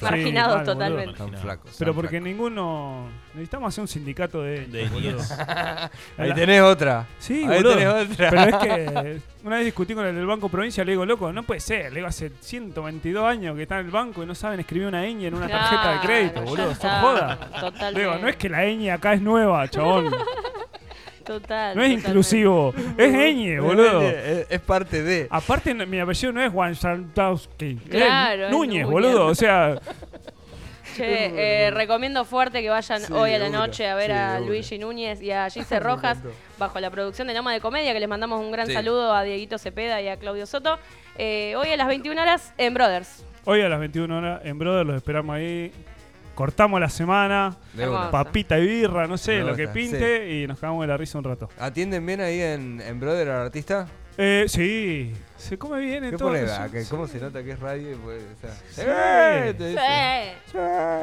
Marginados 0.00 0.30
Sí, 0.30 0.32
mal, 0.32 0.44
boludo. 0.44 0.72
totalmente. 0.74 1.18
tan 1.18 1.32
flacos. 1.40 1.74
Pero 1.78 1.92
porque 1.94 2.08
flacos. 2.20 2.28
ninguno. 2.28 3.08
Necesitamos 3.34 3.68
hacer 3.74 3.82
un 3.82 3.88
sindicato 3.88 4.42
de. 4.42 4.66
De 4.66 4.88
boludo. 4.88 5.18
Ahí 6.18 6.32
tenés 6.34 6.60
otra. 6.62 7.06
Sí, 7.18 7.44
Ahí 7.48 7.56
boludo. 7.62 7.74
tenés 7.76 8.10
otra. 8.12 8.30
Pero 8.30 8.42
es 8.42 8.56
que 8.56 9.20
una 9.44 9.56
vez 9.56 9.64
discutí 9.64 9.94
con 9.94 10.06
el 10.06 10.14
del 10.14 10.26
Banco 10.26 10.48
Provincia, 10.48 10.84
le 10.84 10.92
digo, 10.92 11.04
loco, 11.04 11.32
no 11.32 11.42
puede 11.42 11.60
ser. 11.60 11.90
Le 11.92 11.96
digo, 11.96 12.06
hace 12.06 12.30
122 12.40 13.24
años 13.24 13.56
que 13.56 13.62
está 13.62 13.80
en 13.80 13.86
el 13.86 13.90
banco 13.92 14.22
y 14.22 14.26
no 14.26 14.34
saben 14.36 14.60
escribir 14.60 14.86
una 14.88 15.02
ñ 15.04 15.24
en 15.26 15.34
una 15.34 15.48
tarjeta 15.48 15.92
de 15.94 16.00
crédito, 16.00 16.34
Claro, 16.34 16.48
boludo. 16.48 16.74
Son 16.76 16.90
joda. 17.00 17.36
Totalmente. 17.60 18.00
Digo, 18.00 18.14
no 18.22 18.28
es 18.28 18.36
que 18.36 18.48
la 18.48 18.64
ñ 18.66 18.90
acá 18.92 19.14
es 19.14 19.20
nueva, 19.20 19.66
chabón. 19.68 20.14
Total. 21.28 21.76
No 21.76 21.82
es 21.82 21.88
totalmente. 21.90 22.08
inclusivo. 22.08 22.74
Es 22.96 23.12
ñ, 23.12 23.60
boludo. 23.62 24.02
Es, 24.02 24.46
es 24.50 24.60
parte 24.60 25.02
de. 25.02 25.28
Aparte, 25.30 25.72
mi 25.74 26.00
apellido 26.00 26.32
no 26.32 26.42
es 26.42 26.50
Juan 26.50 26.74
Santowski. 26.74 27.76
Claro, 27.88 28.46
es 28.46 28.50
Núñez, 28.50 28.82
Núñez. 28.82 28.86
boludo. 28.86 29.26
O 29.26 29.34
sea, 29.34 29.78
Che, 30.96 31.66
eh, 31.66 31.70
recomiendo 31.70 32.24
fuerte 32.24 32.60
que 32.60 32.70
vayan 32.70 33.00
Sí, 33.00 33.12
hoy 33.12 33.32
a 33.32 33.38
la 33.38 33.50
noche 33.50 33.86
a 33.86 33.94
ver 33.94 34.06
Sí, 34.10 34.16
a. 34.16 34.40
Luigi 34.40 34.78
Núñez 34.78 35.22
y 35.22 35.30
a 35.30 35.48
Gise 35.50 35.78
Rojas 35.78 36.18
bajo 36.58 36.80
la 36.80 36.90
producción 36.90 37.28
de 37.28 37.34
Loma 37.34 37.52
de 37.52 37.60
Comedia, 37.60 37.92
que 37.92 38.00
les 38.00 38.08
mandamos 38.08 38.40
un 38.40 38.50
gran 38.50 38.66
Sí. 38.66 38.72
saludo 38.72 39.14
a 39.14 39.22
Dieguito 39.22 39.58
Cepeda 39.58 40.00
y 40.02 40.08
a 40.08 40.16
Claudio 40.16 40.44
Soto. 40.46 40.78
Eh, 41.16 41.54
hoy 41.56 41.68
a 41.70 41.76
las 41.76 41.86
21 41.88 42.20
horas 42.20 42.52
en 42.58 42.74
Brothers. 42.74 43.24
hoy 43.44 43.60
a 43.62 43.68
las 43.68 43.78
21 43.78 44.16
horas 44.18 44.40
en 44.44 44.58
Brother 44.58 44.86
los 44.86 44.96
esperamos 44.96 45.36
ahí. 45.36 45.72
Cortamos 46.38 46.78
la 46.80 46.88
semana. 46.88 47.56
de 47.72 47.82
Hermoso. 47.82 48.00
una. 48.02 48.10
Papita 48.12 48.56
y 48.60 48.64
birra, 48.68 49.08
no 49.08 49.18
sé, 49.18 49.38
Me 49.38 49.50
lo 49.50 49.56
que 49.56 49.66
pinte. 49.66 50.30
Y 50.30 50.46
nos 50.46 50.56
cagamos 50.60 50.82
de 50.82 50.86
la 50.86 50.96
risa 50.96 51.18
un 51.18 51.24
rato. 51.24 51.48
¿Atienden 51.58 52.06
bien 52.06 52.20
ahí 52.20 52.40
en, 52.40 52.80
en 52.80 53.00
Brother 53.00 53.28
al 53.30 53.46
artista? 53.46 53.88
Eh, 54.16 54.44
sí, 54.46 55.12
se 55.36 55.58
come 55.58 55.80
bien 55.80 56.04
en 56.04 56.10
¿Qué 56.12 56.16
todo. 56.16 56.28
pone? 56.28 56.44
eso. 56.44 56.54
Ah, 56.60 56.68
que 56.70 56.84
¿Cómo 56.84 57.08
se 57.08 57.18
nota 57.18 57.42
que 57.42 57.50
es 57.50 57.58
radio? 57.58 57.90
y 57.90 57.94
pues, 57.96 58.22
o 58.36 58.40
sea, 58.40 58.50
Sí. 58.70 58.82
¡Eh! 58.86 59.54
Te 59.58 59.68
dice. 59.70 59.80
Sí, 60.52 60.58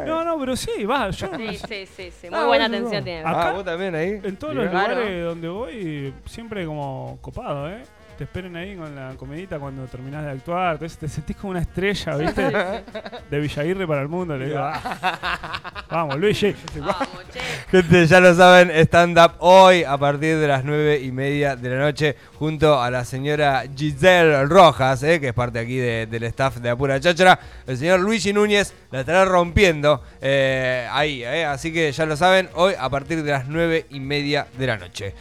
No, 0.07 0.23
no, 0.23 0.39
pero 0.39 0.55
sí, 0.55 0.85
va. 0.85 1.09
Yo, 1.09 1.27
sí, 1.37 1.57
sí, 1.67 1.85
sí, 1.85 2.11
sí. 2.21 2.29
Muy 2.29 2.39
Ah, 2.39 2.45
buena 2.45 2.65
atención 2.67 3.03
tiene. 3.03 3.23
Ah, 3.25 3.31
Ah, 3.35 3.41
Acá- 3.41 3.51
vos 3.51 3.65
también 3.65 3.93
ahí. 3.93 4.21
en 4.23 4.37
todos 4.37 4.53
Mirá. 4.53 4.63
los 4.65 4.71
Claro. 4.71 4.95
lugares 4.95 5.23
donde 5.25 5.47
voy, 5.49 6.13
siempre 6.27 6.65
como 6.65 7.17
copado, 7.21 7.69
¿eh? 7.69 7.83
Te 8.17 8.23
esperen 8.23 8.55
ahí 8.55 8.77
con 8.77 8.95
la 8.95 9.13
comedita 9.17 9.59
cuando 9.59 9.85
terminás 9.87 10.23
de 10.23 10.31
actuar. 10.31 10.73
Entonces 10.75 10.97
te 10.97 11.09
sentís 11.09 11.35
como 11.35 11.51
una 11.51 11.59
estrella, 11.59 12.15
¿viste? 12.15 12.43
De 13.29 13.39
Villaguirre 13.41 13.85
para 13.85 14.01
el 14.03 14.07
mundo. 14.07 14.37
Le 14.37 14.45
digo, 14.45 14.59
ah. 14.61 15.83
Vamos, 15.91 16.17
Luigi. 16.17 16.55
Vamos, 16.79 17.07
che. 17.33 17.39
Gente, 17.69 18.07
ya 18.07 18.21
lo 18.21 18.33
saben, 18.33 18.71
stand-up 18.85 19.33
hoy 19.39 19.83
a 19.83 19.97
partir 19.97 20.37
de 20.37 20.47
las 20.47 20.63
nueve 20.63 21.01
y 21.01 21.11
media 21.11 21.57
de 21.57 21.69
la 21.69 21.77
noche 21.77 22.15
junto 22.39 22.81
a 22.81 22.89
la 22.89 23.03
señora 23.03 23.63
Giselle 23.75 24.45
Rojas, 24.45 25.03
eh, 25.03 25.19
que 25.19 25.27
es 25.29 25.33
parte 25.33 25.59
aquí 25.59 25.75
de- 25.75 26.07
del 26.07 26.23
staff 26.23 26.55
de 26.57 26.69
Apura 26.69 26.97
Cháchara. 27.01 27.37
El 27.67 27.77
señor 27.77 27.99
Luigi 27.99 28.31
Núñez 28.31 28.73
la 28.91 29.01
estará 29.01 29.25
rompiendo 29.25 30.01
eh, 30.21 30.87
ahí, 30.89 31.21
eh, 31.21 31.43
así 31.43 31.73
que 31.73 31.91
ya 31.91 32.05
lo 32.05 32.15
saben, 32.15 32.47
hoy 32.53 32.75
a 32.79 32.89
partir 32.89 33.23
de 33.23 33.31
las 33.31 33.45
nueve 33.47 33.85
y 33.89 33.99
media 33.99 34.47
de 34.57 34.67
la 34.67 34.77
noche. 34.77 35.13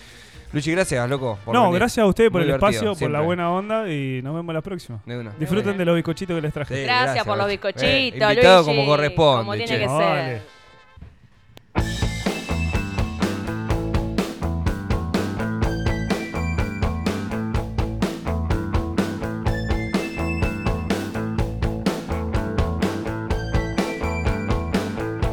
Luigi, 0.55 0.71
gracias, 0.73 1.11
loco. 1.11 1.39
por 1.45 1.55
No, 1.55 1.65
venir. 1.65 1.79
gracias 1.81 2.03
a 2.05 2.07
ustedes 2.07 2.31
por 2.31 2.41
Muy 2.41 2.49
el 2.49 2.55
espacio, 2.55 2.89
por 2.89 2.97
siempre. 2.97 3.19
la 3.19 3.25
buena 3.25 3.51
onda 3.51 3.89
y 3.91 4.23
nos 4.23 4.35
vemos 4.35 4.55
la 4.55 4.63
próxima. 4.63 5.01
De 5.05 5.19
una. 5.19 5.33
Disfruten 5.39 5.77
de 5.77 5.85
los 5.85 5.95
bizcochitos 5.97 6.35
que 6.37 6.41
les 6.43 6.53
traje. 6.53 6.75
Sí, 6.77 6.83
Gracias, 6.85 7.25
por 7.25 7.37
los 7.37 7.47
Luchi. 7.47 7.57
bizcochitos, 7.57 7.83
Eh, 7.91 8.07
invitado 8.09 8.63
Luigi, 8.63 8.77
como 8.77 8.87
corresponde, 8.87 9.39
Como 9.43 9.53
tiene 9.55 9.67
che. 9.69 9.79
que 9.79 9.87
Vale. 9.87 10.25
ser. 10.39 10.54